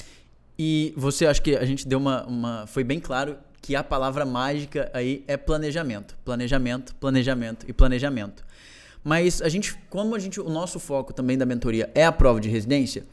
E 0.58 0.92
você 0.96 1.26
acha 1.26 1.40
que 1.40 1.56
a 1.56 1.64
gente 1.64 1.86
deu 1.86 1.98
uma, 1.98 2.26
uma 2.26 2.66
foi 2.66 2.84
bem 2.84 3.00
claro 3.00 3.38
que 3.62 3.76
a 3.76 3.84
palavra 3.84 4.24
mágica 4.24 4.90
aí 4.94 5.24
é 5.26 5.36
planejamento, 5.36 6.16
planejamento, 6.24 6.94
planejamento 6.96 7.66
e 7.68 7.72
planejamento. 7.72 8.44
Mas 9.02 9.40
a 9.40 9.48
gente, 9.48 9.74
como 9.88 10.14
a 10.14 10.18
gente, 10.18 10.40
o 10.40 10.48
nosso 10.48 10.78
foco 10.78 11.12
também 11.12 11.36
da 11.36 11.46
mentoria 11.46 11.90
é 11.94 12.04
a 12.04 12.12
prova 12.12 12.40
de 12.40 12.48
residência, 12.48 13.04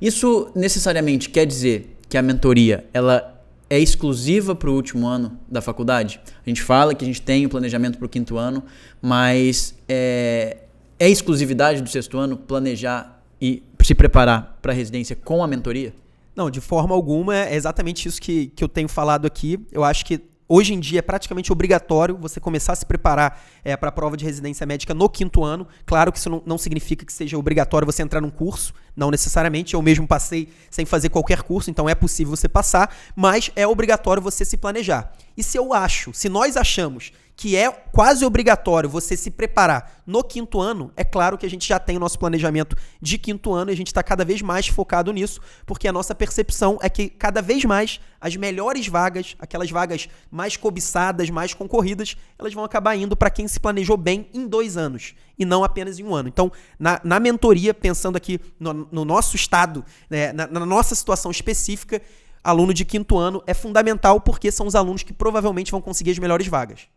isso 0.00 0.50
necessariamente 0.54 1.30
quer 1.30 1.46
dizer 1.46 1.96
que 2.08 2.16
a 2.18 2.22
mentoria 2.22 2.84
ela 2.92 3.32
é 3.70 3.78
exclusiva 3.78 4.54
para 4.54 4.68
o 4.68 4.74
último 4.74 5.06
ano 5.06 5.38
da 5.48 5.62
faculdade. 5.62 6.20
A 6.44 6.48
gente 6.48 6.60
fala 6.60 6.94
que 6.94 7.04
a 7.04 7.06
gente 7.06 7.22
tem 7.22 7.46
o 7.46 7.48
planejamento 7.48 7.96
para 7.96 8.04
o 8.04 8.08
quinto 8.08 8.36
ano, 8.36 8.62
mas 9.00 9.74
é, 9.88 10.58
é 10.98 11.08
exclusividade 11.08 11.80
do 11.80 11.88
sexto 11.88 12.18
ano 12.18 12.36
planejar 12.36 13.22
e 13.40 13.62
se 13.82 13.94
preparar 13.94 14.58
para 14.60 14.72
a 14.72 14.74
residência 14.74 15.16
com 15.16 15.42
a 15.42 15.46
mentoria? 15.46 15.94
Não, 16.34 16.50
de 16.50 16.60
forma 16.60 16.94
alguma, 16.94 17.36
é 17.36 17.54
exatamente 17.54 18.08
isso 18.08 18.20
que, 18.20 18.46
que 18.48 18.64
eu 18.64 18.68
tenho 18.68 18.88
falado 18.88 19.26
aqui. 19.26 19.58
Eu 19.70 19.84
acho 19.84 20.04
que 20.04 20.20
hoje 20.48 20.74
em 20.74 20.80
dia 20.80 20.98
é 20.98 21.02
praticamente 21.02 21.50
obrigatório 21.52 22.16
você 22.16 22.40
começar 22.40 22.72
a 22.72 22.76
se 22.76 22.84
preparar 22.84 23.42
é, 23.64 23.76
para 23.76 23.88
a 23.88 23.92
prova 23.92 24.16
de 24.16 24.24
residência 24.24 24.66
médica 24.66 24.92
no 24.92 25.08
quinto 25.08 25.44
ano. 25.44 25.66
Claro 25.86 26.12
que 26.12 26.18
isso 26.18 26.28
não, 26.28 26.42
não, 26.44 26.58
significa 26.58 27.06
que 27.06 27.12
seja 27.12 27.38
obrigatório 27.38 27.86
você 27.86 28.02
entrar 28.02 28.20
num 28.20 28.30
curso, 28.30 28.74
não 28.94 29.10
necessariamente. 29.10 29.74
Eu 29.74 29.82
mesmo 29.82 30.06
passei 30.06 30.48
sem 30.70 30.84
fazer 30.84 31.08
qualquer 31.08 31.42
curso, 31.42 31.70
então 31.70 31.88
é 31.88 31.94
possível 31.94 32.36
você 32.36 32.48
passar, 32.48 32.94
mas 33.16 33.50
é 33.56 33.66
obrigatório 33.66 34.22
você 34.22 34.44
se 34.44 34.56
planejar. 34.56 35.12
E 35.36 35.42
se 35.42 35.56
eu 35.56 35.72
acho, 35.72 36.12
se 36.12 36.28
nós 36.28 36.56
achamos 36.56 37.12
que 37.36 37.56
é 37.56 37.70
quase 37.70 38.24
obrigatório 38.24 38.88
você 38.88 39.16
se 39.16 39.30
preparar 39.30 40.02
no 40.06 40.22
quinto 40.22 40.60
ano, 40.60 40.92
é 40.96 41.04
claro 41.04 41.38
que 41.38 41.46
a 41.46 41.50
gente 41.50 41.66
já 41.66 41.78
tem 41.78 41.96
o 41.96 42.00
nosso 42.00 42.18
planejamento 42.18 42.76
de 43.00 43.18
quinto 43.18 43.52
ano 43.52 43.70
e 43.70 43.74
a 43.74 43.76
gente 43.76 43.88
está 43.88 44.02
cada 44.02 44.24
vez 44.24 44.42
mais 44.42 44.68
focado 44.68 45.12
nisso, 45.12 45.40
porque 45.66 45.88
a 45.88 45.92
nossa 45.92 46.14
percepção 46.14 46.78
é 46.82 46.88
que 46.88 47.08
cada 47.08 47.40
vez 47.40 47.64
mais 47.64 48.00
as 48.20 48.36
melhores 48.36 48.86
vagas, 48.86 49.34
aquelas 49.38 49.70
vagas 49.70 50.08
mais 50.30 50.56
cobiçadas, 50.56 51.30
mais 51.30 51.54
concorridas, 51.54 52.16
elas 52.38 52.54
vão 52.54 52.64
acabar 52.64 52.94
indo 52.96 53.16
para 53.16 53.30
quem 53.30 53.48
se 53.48 53.58
planejou 53.58 53.96
bem 53.96 54.28
em 54.32 54.46
dois 54.46 54.76
anos 54.76 55.14
e 55.38 55.44
não 55.44 55.64
apenas 55.64 55.98
em 55.98 56.04
um 56.04 56.14
ano. 56.14 56.28
Então, 56.28 56.52
na, 56.78 57.00
na 57.02 57.18
mentoria, 57.18 57.74
pensando 57.74 58.16
aqui 58.16 58.40
no, 58.60 58.72
no 58.72 59.04
nosso 59.04 59.34
estado, 59.36 59.84
né, 60.08 60.32
na, 60.32 60.46
na 60.46 60.66
nossa 60.66 60.94
situação 60.94 61.30
específica, 61.30 62.00
aluno 62.44 62.74
de 62.74 62.84
quinto 62.84 63.18
ano 63.18 63.42
é 63.46 63.54
fundamental 63.54 64.20
porque 64.20 64.50
são 64.50 64.66
os 64.66 64.74
alunos 64.74 65.02
que 65.02 65.12
provavelmente 65.12 65.70
vão 65.70 65.80
conseguir 65.80 66.10
as 66.10 66.18
melhores 66.18 66.46
vagas. 66.46 66.88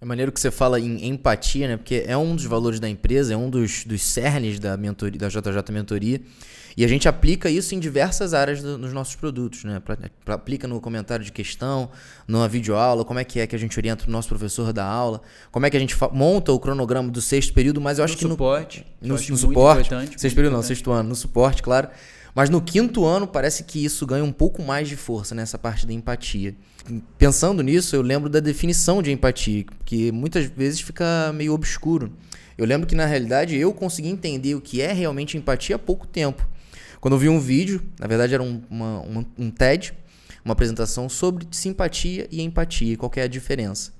É 0.00 0.04
maneiro 0.04 0.30
que 0.30 0.40
você 0.40 0.50
fala 0.50 0.78
em 0.78 1.08
empatia, 1.08 1.68
né? 1.68 1.76
Porque 1.76 2.04
é 2.06 2.16
um 2.16 2.36
dos 2.36 2.44
valores 2.44 2.78
da 2.78 2.88
empresa, 2.88 3.32
é 3.32 3.36
um 3.36 3.48
dos, 3.48 3.84
dos 3.84 4.02
cernes 4.02 4.58
da, 4.58 4.76
mentoria, 4.76 5.18
da 5.18 5.28
JJ 5.28 5.72
Mentoria. 5.72 6.20
E 6.76 6.84
a 6.84 6.88
gente 6.88 7.08
aplica 7.08 7.48
isso 7.48 7.74
em 7.74 7.78
diversas 7.78 8.34
áreas 8.34 8.60
do, 8.60 8.76
nos 8.76 8.92
nossos 8.92 9.14
produtos, 9.14 9.62
né? 9.62 9.80
Pra, 9.80 9.96
pra, 10.24 10.34
aplica 10.34 10.66
no 10.66 10.80
comentário 10.80 11.24
de 11.24 11.30
questão, 11.30 11.88
numa 12.26 12.48
videoaula, 12.48 13.04
como 13.04 13.20
é 13.20 13.24
que 13.24 13.38
é 13.38 13.46
que 13.46 13.54
a 13.54 13.58
gente 13.58 13.78
orienta 13.78 14.04
o 14.06 14.10
nosso 14.10 14.28
professor 14.28 14.72
da 14.72 14.84
aula, 14.84 15.22
como 15.52 15.64
é 15.66 15.70
que 15.70 15.76
a 15.76 15.80
gente 15.80 15.96
monta 16.12 16.52
o 16.52 16.58
cronograma 16.58 17.10
do 17.10 17.20
sexto 17.20 17.52
período, 17.52 17.80
mas 17.80 17.98
eu 17.98 18.04
acho 18.04 18.14
no 18.14 18.18
que 18.18 18.26
suporte, 18.26 18.84
no, 19.00 19.08
no, 19.08 19.14
no 19.14 19.36
suporte, 19.36 19.90
sexto 20.18 20.34
período 20.34 20.52
não, 20.54 20.62
sexto 20.62 20.90
ano, 20.90 21.10
no 21.10 21.14
suporte, 21.14 21.62
claro. 21.62 21.88
Mas 22.34 22.50
no 22.50 22.60
quinto 22.60 23.04
ano 23.04 23.28
parece 23.28 23.62
que 23.62 23.84
isso 23.84 24.04
ganha 24.04 24.24
um 24.24 24.32
pouco 24.32 24.60
mais 24.60 24.88
de 24.88 24.96
força 24.96 25.34
nessa 25.34 25.56
parte 25.56 25.86
da 25.86 25.92
empatia. 25.92 26.56
Pensando 27.16 27.62
nisso, 27.62 27.94
eu 27.94 28.02
lembro 28.02 28.28
da 28.28 28.40
definição 28.40 29.00
de 29.00 29.12
empatia, 29.12 29.64
que 29.84 30.10
muitas 30.10 30.46
vezes 30.46 30.80
fica 30.80 31.32
meio 31.32 31.54
obscuro. 31.54 32.12
Eu 32.58 32.66
lembro 32.66 32.88
que 32.88 32.94
na 32.94 33.06
realidade 33.06 33.56
eu 33.56 33.72
consegui 33.72 34.08
entender 34.08 34.54
o 34.56 34.60
que 34.60 34.80
é 34.80 34.92
realmente 34.92 35.36
empatia 35.36 35.76
há 35.76 35.78
pouco 35.78 36.06
tempo. 36.06 36.46
Quando 37.00 37.14
eu 37.14 37.18
vi 37.18 37.28
um 37.28 37.38
vídeo, 37.38 37.82
na 38.00 38.06
verdade 38.08 38.34
era 38.34 38.42
um, 38.42 38.60
uma, 38.68 39.00
uma, 39.00 39.26
um 39.38 39.50
TED, 39.50 39.94
uma 40.44 40.52
apresentação 40.52 41.08
sobre 41.08 41.46
simpatia 41.52 42.26
e 42.32 42.42
empatia, 42.42 42.96
qual 42.96 43.12
é 43.16 43.22
a 43.22 43.28
diferença. 43.28 43.92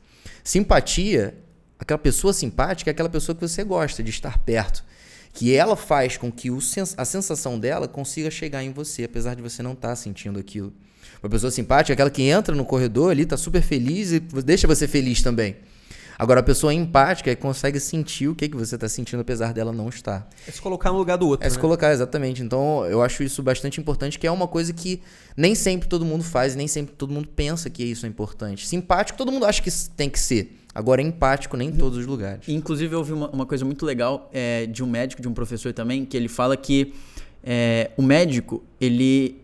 Simpatia, 0.42 1.36
aquela 1.78 1.98
pessoa 1.98 2.32
simpática 2.32 2.90
é 2.90 2.92
aquela 2.92 3.08
pessoa 3.08 3.34
que 3.34 3.46
você 3.46 3.62
gosta 3.62 4.02
de 4.02 4.10
estar 4.10 4.38
perto 4.38 4.84
que 5.34 5.52
ela 5.54 5.74
faz 5.74 6.16
com 6.16 6.30
que 6.30 6.48
sens 6.60 6.94
a 6.96 7.04
sensação 7.04 7.58
dela 7.58 7.88
consiga 7.88 8.30
chegar 8.30 8.62
em 8.62 8.72
você, 8.72 9.02
apesar 9.02 9.34
de 9.34 9.42
você 9.42 9.62
não 9.62 9.72
estar 9.72 9.88
tá 9.88 9.96
sentindo 9.96 10.38
aquilo. 10.38 10.72
Uma 11.20 11.28
pessoa 11.28 11.50
simpática 11.50 11.92
é 11.92 11.94
aquela 11.94 12.10
que 12.10 12.22
entra 12.22 12.54
no 12.54 12.64
corredor 12.64 13.10
ali, 13.10 13.26
tá 13.26 13.36
super 13.36 13.60
feliz 13.60 14.12
e 14.12 14.20
deixa 14.20 14.68
você 14.68 14.86
feliz 14.86 15.22
também. 15.22 15.56
Agora, 16.16 16.38
a 16.38 16.42
pessoa 16.42 16.72
empática 16.72 17.32
é 17.32 17.34
que 17.34 17.42
consegue 17.42 17.80
sentir 17.80 18.28
o 18.28 18.36
que, 18.36 18.48
que 18.48 18.56
você 18.56 18.76
está 18.76 18.88
sentindo, 18.88 19.20
apesar 19.20 19.52
dela 19.52 19.72
não 19.72 19.88
estar. 19.88 20.28
É 20.46 20.52
se 20.52 20.60
colocar 20.60 20.92
no 20.92 20.98
lugar 20.98 21.18
do 21.18 21.26
outro. 21.26 21.44
É 21.44 21.48
né? 21.48 21.50
se 21.50 21.58
colocar, 21.58 21.92
exatamente. 21.92 22.40
Então, 22.40 22.86
eu 22.86 23.02
acho 23.02 23.24
isso 23.24 23.42
bastante 23.42 23.80
importante, 23.80 24.16
que 24.16 24.26
é 24.26 24.30
uma 24.30 24.46
coisa 24.46 24.72
que 24.72 25.02
nem 25.36 25.56
sempre 25.56 25.88
todo 25.88 26.04
mundo 26.04 26.22
faz, 26.22 26.54
nem 26.54 26.68
sempre 26.68 26.94
todo 26.94 27.12
mundo 27.12 27.28
pensa 27.28 27.68
que 27.68 27.82
isso 27.82 28.06
é 28.06 28.08
importante. 28.08 28.68
Simpático, 28.68 29.18
todo 29.18 29.32
mundo 29.32 29.44
acha 29.44 29.60
que 29.60 29.70
tem 29.96 30.08
que 30.08 30.20
ser. 30.20 30.63
Agora, 30.74 31.00
é 31.00 31.04
empático 31.04 31.56
nem 31.56 31.68
em 31.68 31.72
todos 31.72 31.98
os 31.98 32.06
lugares. 32.06 32.48
Inclusive, 32.48 32.92
eu 32.94 32.98
ouvi 32.98 33.12
uma, 33.12 33.30
uma 33.30 33.46
coisa 33.46 33.64
muito 33.64 33.86
legal 33.86 34.28
é, 34.32 34.66
de 34.66 34.82
um 34.82 34.86
médico, 34.86 35.22
de 35.22 35.28
um 35.28 35.32
professor 35.32 35.72
também, 35.72 36.04
que 36.04 36.16
ele 36.16 36.28
fala 36.28 36.56
que 36.56 36.92
é, 37.44 37.90
o 37.96 38.02
médico, 38.02 38.62
ele 38.80 39.40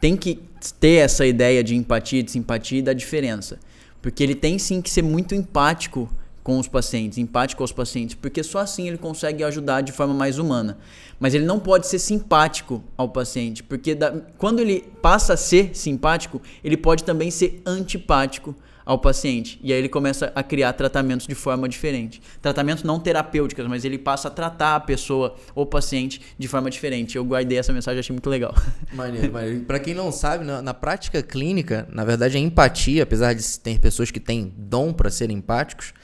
tem 0.00 0.16
que 0.16 0.40
ter 0.80 0.96
essa 0.96 1.26
ideia 1.26 1.62
de 1.62 1.76
empatia, 1.76 2.22
de 2.22 2.30
simpatia 2.30 2.78
e 2.78 2.82
da 2.82 2.92
diferença. 2.92 3.58
Porque 4.00 4.22
ele 4.22 4.34
tem 4.34 4.58
sim 4.58 4.80
que 4.80 4.88
ser 4.88 5.02
muito 5.02 5.34
empático 5.34 6.08
com 6.42 6.58
os 6.58 6.66
pacientes, 6.66 7.18
empático 7.18 7.62
aos 7.62 7.70
pacientes, 7.70 8.16
porque 8.16 8.42
só 8.42 8.58
assim 8.58 8.88
ele 8.88 8.98
consegue 8.98 9.44
ajudar 9.44 9.80
de 9.80 9.92
forma 9.92 10.12
mais 10.12 10.38
humana. 10.38 10.76
Mas 11.20 11.34
ele 11.34 11.44
não 11.44 11.60
pode 11.60 11.86
ser 11.86 11.98
simpático 11.98 12.82
ao 12.96 13.08
paciente, 13.08 13.62
porque 13.62 13.94
da, 13.94 14.10
quando 14.38 14.58
ele 14.58 14.84
passa 15.00 15.34
a 15.34 15.36
ser 15.36 15.70
simpático, 15.76 16.42
ele 16.64 16.76
pode 16.76 17.04
também 17.04 17.30
ser 17.30 17.62
antipático 17.64 18.56
ao 18.84 18.98
paciente. 18.98 19.58
E 19.62 19.72
aí 19.72 19.78
ele 19.78 19.88
começa 19.88 20.32
a 20.34 20.42
criar 20.42 20.72
tratamentos 20.72 21.26
de 21.26 21.34
forma 21.34 21.68
diferente. 21.68 22.20
Tratamentos 22.40 22.84
não 22.84 22.98
terapêuticos, 22.98 23.66
mas 23.66 23.84
ele 23.84 23.98
passa 23.98 24.28
a 24.28 24.30
tratar 24.30 24.76
a 24.76 24.80
pessoa 24.80 25.36
ou 25.54 25.66
paciente 25.66 26.20
de 26.38 26.48
forma 26.48 26.70
diferente. 26.70 27.16
Eu 27.16 27.24
guardei 27.24 27.58
essa 27.58 27.72
mensagem, 27.72 28.00
achei 28.00 28.14
muito 28.14 28.30
legal. 28.30 28.54
Maneiro, 28.92 29.32
maneiro. 29.32 29.60
Pra 29.60 29.78
quem 29.78 29.94
não 29.94 30.12
sabe, 30.12 30.44
na, 30.44 30.60
na, 30.60 30.74
prática 30.74 31.22
clínica, 31.22 31.88
na 31.90 32.04
verdade, 32.04 32.36
a 32.36 32.40
empatia, 32.40 33.02
apesar 33.02 33.32
de 33.32 33.58
ter 33.60 33.78
pessoas 33.78 34.10
que 34.10 34.20
têm 34.20 34.52
dom 34.56 34.92
para 34.92 35.10
serem 35.10 35.38
empáticos, 35.38 35.94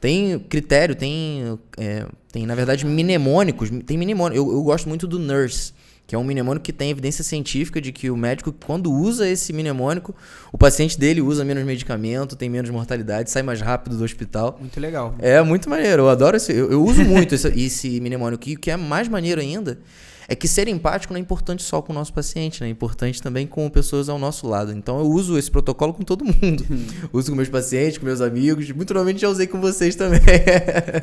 tem 0.00 0.38
critério, 0.38 0.94
tem, 0.94 1.58
é, 1.78 2.06
tem 2.30 2.46
na 2.46 2.54
verdade, 2.54 2.84
mnemônicos. 2.84 3.70
Tem 3.86 3.96
mnemônicos. 3.96 4.36
Eu, 4.36 4.52
eu 4.52 4.62
gosto 4.62 4.88
muito 4.88 5.06
do 5.06 5.18
nurse 5.18 5.72
que 6.06 6.14
é 6.14 6.18
um 6.18 6.24
mnemônico 6.24 6.64
que 6.64 6.72
tem 6.72 6.90
evidência 6.90 7.24
científica 7.24 7.80
de 7.80 7.90
que 7.90 8.10
o 8.10 8.16
médico, 8.16 8.52
quando 8.52 8.92
usa 8.92 9.28
esse 9.28 9.52
mnemônico, 9.52 10.14
o 10.52 10.58
paciente 10.58 10.98
dele 10.98 11.20
usa 11.20 11.44
menos 11.44 11.64
medicamento, 11.64 12.36
tem 12.36 12.48
menos 12.50 12.70
mortalidade, 12.70 13.30
sai 13.30 13.42
mais 13.42 13.60
rápido 13.60 13.96
do 13.96 14.04
hospital. 14.04 14.56
Muito 14.60 14.78
legal. 14.78 15.14
É 15.18 15.40
muito 15.42 15.68
maneiro, 15.68 16.02
eu 16.02 16.08
adoro 16.08 16.36
esse. 16.36 16.52
Eu, 16.52 16.70
eu 16.70 16.84
uso 16.84 17.02
muito 17.04 17.34
esse, 17.34 17.48
esse 17.58 18.00
mnemônico. 18.00 18.48
E 18.48 18.54
o 18.54 18.58
que 18.58 18.70
é 18.70 18.76
mais 18.76 19.08
maneiro 19.08 19.40
ainda 19.40 19.78
é 20.26 20.34
que 20.34 20.48
ser 20.48 20.68
empático 20.68 21.12
não 21.12 21.18
é 21.18 21.20
importante 21.20 21.62
só 21.62 21.82
com 21.82 21.92
o 21.92 21.94
nosso 21.94 22.12
paciente, 22.12 22.60
né? 22.60 22.68
é 22.68 22.70
importante 22.70 23.22
também 23.22 23.46
com 23.46 23.68
pessoas 23.68 24.08
ao 24.08 24.18
nosso 24.18 24.48
lado. 24.48 24.72
Então 24.72 24.98
eu 24.98 25.06
uso 25.06 25.38
esse 25.38 25.50
protocolo 25.50 25.92
com 25.92 26.02
todo 26.02 26.24
mundo. 26.24 26.64
uso 27.12 27.30
com 27.30 27.36
meus 27.36 27.48
pacientes, 27.48 27.98
com 27.98 28.06
meus 28.06 28.20
amigos, 28.20 28.70
muito 28.70 28.88
provavelmente 28.88 29.20
já 29.20 29.28
usei 29.28 29.46
com 29.46 29.60
vocês 29.60 29.94
também. 29.94 30.20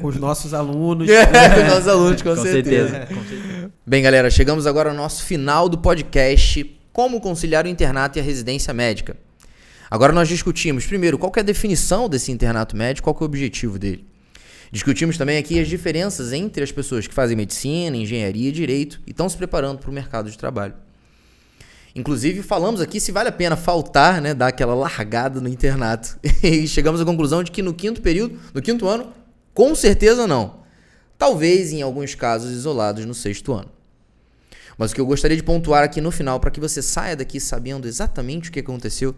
com 0.01 0.07
os 0.07 0.17
nossos 0.17 0.53
alunos. 0.53 1.09
É, 1.31 1.49
com 1.49 1.61
os 1.61 1.67
nossos 1.67 1.87
alunos, 1.87 2.21
com, 2.21 2.35
com 2.35 2.41
certeza. 2.41 2.89
certeza. 2.89 3.15
Com 3.15 3.23
certeza. 3.27 3.71
Bem, 3.85 4.01
galera, 4.01 4.29
chegamos 4.29 4.65
agora 4.65 4.89
ao 4.89 4.95
nosso 4.95 5.23
final 5.23 5.69
do 5.69 5.77
podcast 5.77 6.65
Como 6.91 7.21
conciliar 7.21 7.65
o 7.65 7.67
internato 7.67 8.17
e 8.17 8.21
a 8.21 8.23
residência 8.23 8.73
médica. 8.73 9.15
Agora 9.89 10.13
nós 10.13 10.27
discutimos, 10.27 10.85
primeiro, 10.85 11.17
qual 11.17 11.31
é 11.35 11.39
a 11.41 11.43
definição 11.43 12.09
desse 12.09 12.31
internato 12.31 12.75
médico, 12.75 13.05
qual 13.05 13.17
é 13.19 13.23
o 13.23 13.25
objetivo 13.25 13.77
dele. 13.77 14.05
Discutimos 14.71 15.17
também 15.17 15.37
aqui 15.37 15.59
as 15.59 15.67
diferenças 15.67 16.31
entre 16.31 16.63
as 16.63 16.71
pessoas 16.71 17.05
que 17.05 17.13
fazem 17.13 17.35
medicina, 17.35 17.97
engenharia 17.97 18.49
e 18.49 18.51
direito 18.53 19.01
e 19.05 19.11
estão 19.11 19.27
se 19.27 19.35
preparando 19.35 19.79
para 19.79 19.89
o 19.89 19.93
mercado 19.93 20.31
de 20.31 20.37
trabalho. 20.37 20.73
Inclusive, 21.93 22.41
falamos 22.41 22.79
aqui 22.79 23.01
se 23.01 23.11
vale 23.11 23.27
a 23.27 23.33
pena 23.33 23.57
faltar, 23.57 24.21
né, 24.21 24.33
dar 24.33 24.47
aquela 24.47 24.73
largada 24.73 25.41
no 25.41 25.49
internato. 25.49 26.17
E 26.41 26.67
chegamos 26.67 27.01
à 27.01 27.05
conclusão 27.05 27.43
de 27.43 27.51
que 27.51 27.61
no 27.61 27.73
quinto 27.73 28.01
período, 28.01 28.39
no 28.53 28.61
quinto 28.61 28.87
ano, 28.87 29.11
com 29.53 29.75
certeza 29.75 30.25
não. 30.25 30.61
Talvez 31.17 31.73
em 31.73 31.81
alguns 31.81 32.15
casos 32.15 32.51
isolados 32.51 33.05
no 33.05 33.13
sexto 33.13 33.53
ano. 33.53 33.69
Mas 34.77 34.91
o 34.91 34.95
que 34.95 35.01
eu 35.01 35.05
gostaria 35.05 35.35
de 35.35 35.43
pontuar 35.43 35.83
aqui 35.83 35.99
no 35.99 36.11
final, 36.11 36.39
para 36.39 36.49
que 36.49 36.61
você 36.61 36.81
saia 36.81 37.15
daqui 37.15 37.41
sabendo 37.41 37.87
exatamente 37.87 38.49
o 38.49 38.51
que 38.53 38.61
aconteceu, 38.61 39.13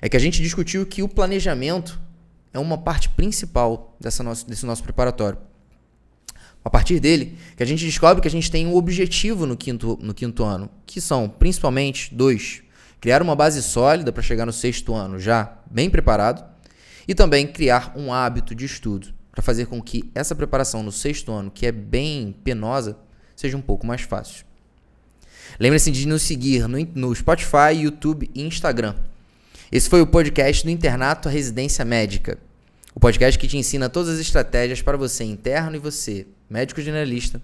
é 0.00 0.08
que 0.08 0.16
a 0.16 0.20
gente 0.20 0.40
discutiu 0.40 0.86
que 0.86 1.02
o 1.02 1.08
planejamento 1.08 2.00
é 2.52 2.58
uma 2.58 2.78
parte 2.78 3.08
principal 3.10 3.96
dessa 4.00 4.22
nosso, 4.22 4.46
desse 4.46 4.64
nosso 4.64 4.82
preparatório. 4.82 5.38
A 6.64 6.70
partir 6.70 7.00
dele, 7.00 7.38
que 7.56 7.62
a 7.62 7.66
gente 7.66 7.84
descobre 7.84 8.20
que 8.20 8.28
a 8.28 8.30
gente 8.30 8.50
tem 8.50 8.66
um 8.66 8.74
objetivo 8.74 9.46
no 9.46 9.56
quinto, 9.56 9.98
no 10.02 10.12
quinto 10.12 10.44
ano, 10.44 10.68
que 10.84 11.00
são 11.00 11.28
principalmente 11.28 12.14
dois: 12.14 12.62
criar 13.00 13.22
uma 13.22 13.34
base 13.34 13.62
sólida 13.62 14.12
para 14.12 14.22
chegar 14.22 14.44
no 14.44 14.52
sexto 14.52 14.94
ano 14.94 15.18
já 15.18 15.58
bem 15.70 15.88
preparado, 15.88 16.44
e 17.06 17.14
também 17.14 17.46
criar 17.46 17.92
um 17.96 18.12
hábito 18.12 18.54
de 18.54 18.66
estudo 18.66 19.14
para 19.32 19.42
fazer 19.42 19.66
com 19.66 19.80
que 19.80 20.10
essa 20.14 20.34
preparação 20.34 20.82
no 20.82 20.92
sexto 20.92 21.32
ano, 21.32 21.50
que 21.50 21.64
é 21.64 21.72
bem 21.72 22.34
penosa, 22.44 22.98
seja 23.36 23.56
um 23.56 23.62
pouco 23.62 23.86
mais 23.86 24.02
fácil. 24.02 24.44
Lembre-se 25.58 25.90
de 25.90 26.06
nos 26.06 26.22
seguir 26.22 26.68
no, 26.68 26.78
no 26.94 27.14
Spotify, 27.14 27.72
YouTube 27.72 28.30
e 28.34 28.42
Instagram. 28.42 28.94
Esse 29.70 29.90
foi 29.90 30.00
o 30.00 30.06
podcast 30.06 30.64
do 30.64 30.70
Internato 30.70 31.28
à 31.28 31.30
Residência 31.30 31.84
Médica. 31.84 32.38
O 32.94 33.00
podcast 33.00 33.38
que 33.38 33.46
te 33.46 33.58
ensina 33.58 33.90
todas 33.90 34.14
as 34.14 34.18
estratégias 34.18 34.80
para 34.80 34.96
você 34.96 35.24
interno 35.24 35.76
e 35.76 35.78
você, 35.78 36.26
médico 36.48 36.80
generalista, 36.80 37.40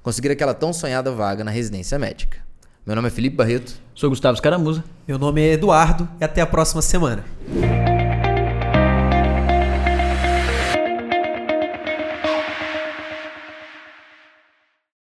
conseguir 0.00 0.30
aquela 0.30 0.54
tão 0.54 0.72
sonhada 0.72 1.10
vaga 1.10 1.42
na 1.42 1.50
residência 1.50 1.98
médica. 1.98 2.38
Meu 2.86 2.94
nome 2.94 3.08
é 3.08 3.10
Felipe 3.10 3.36
Barreto. 3.36 3.74
Sou 3.92 4.08
Gustavo 4.08 4.36
Scaramuza. 4.36 4.84
Meu 5.06 5.18
nome 5.18 5.42
é 5.42 5.54
Eduardo 5.54 6.08
e 6.20 6.24
até 6.24 6.40
a 6.40 6.46
próxima 6.46 6.80
semana. 6.80 7.24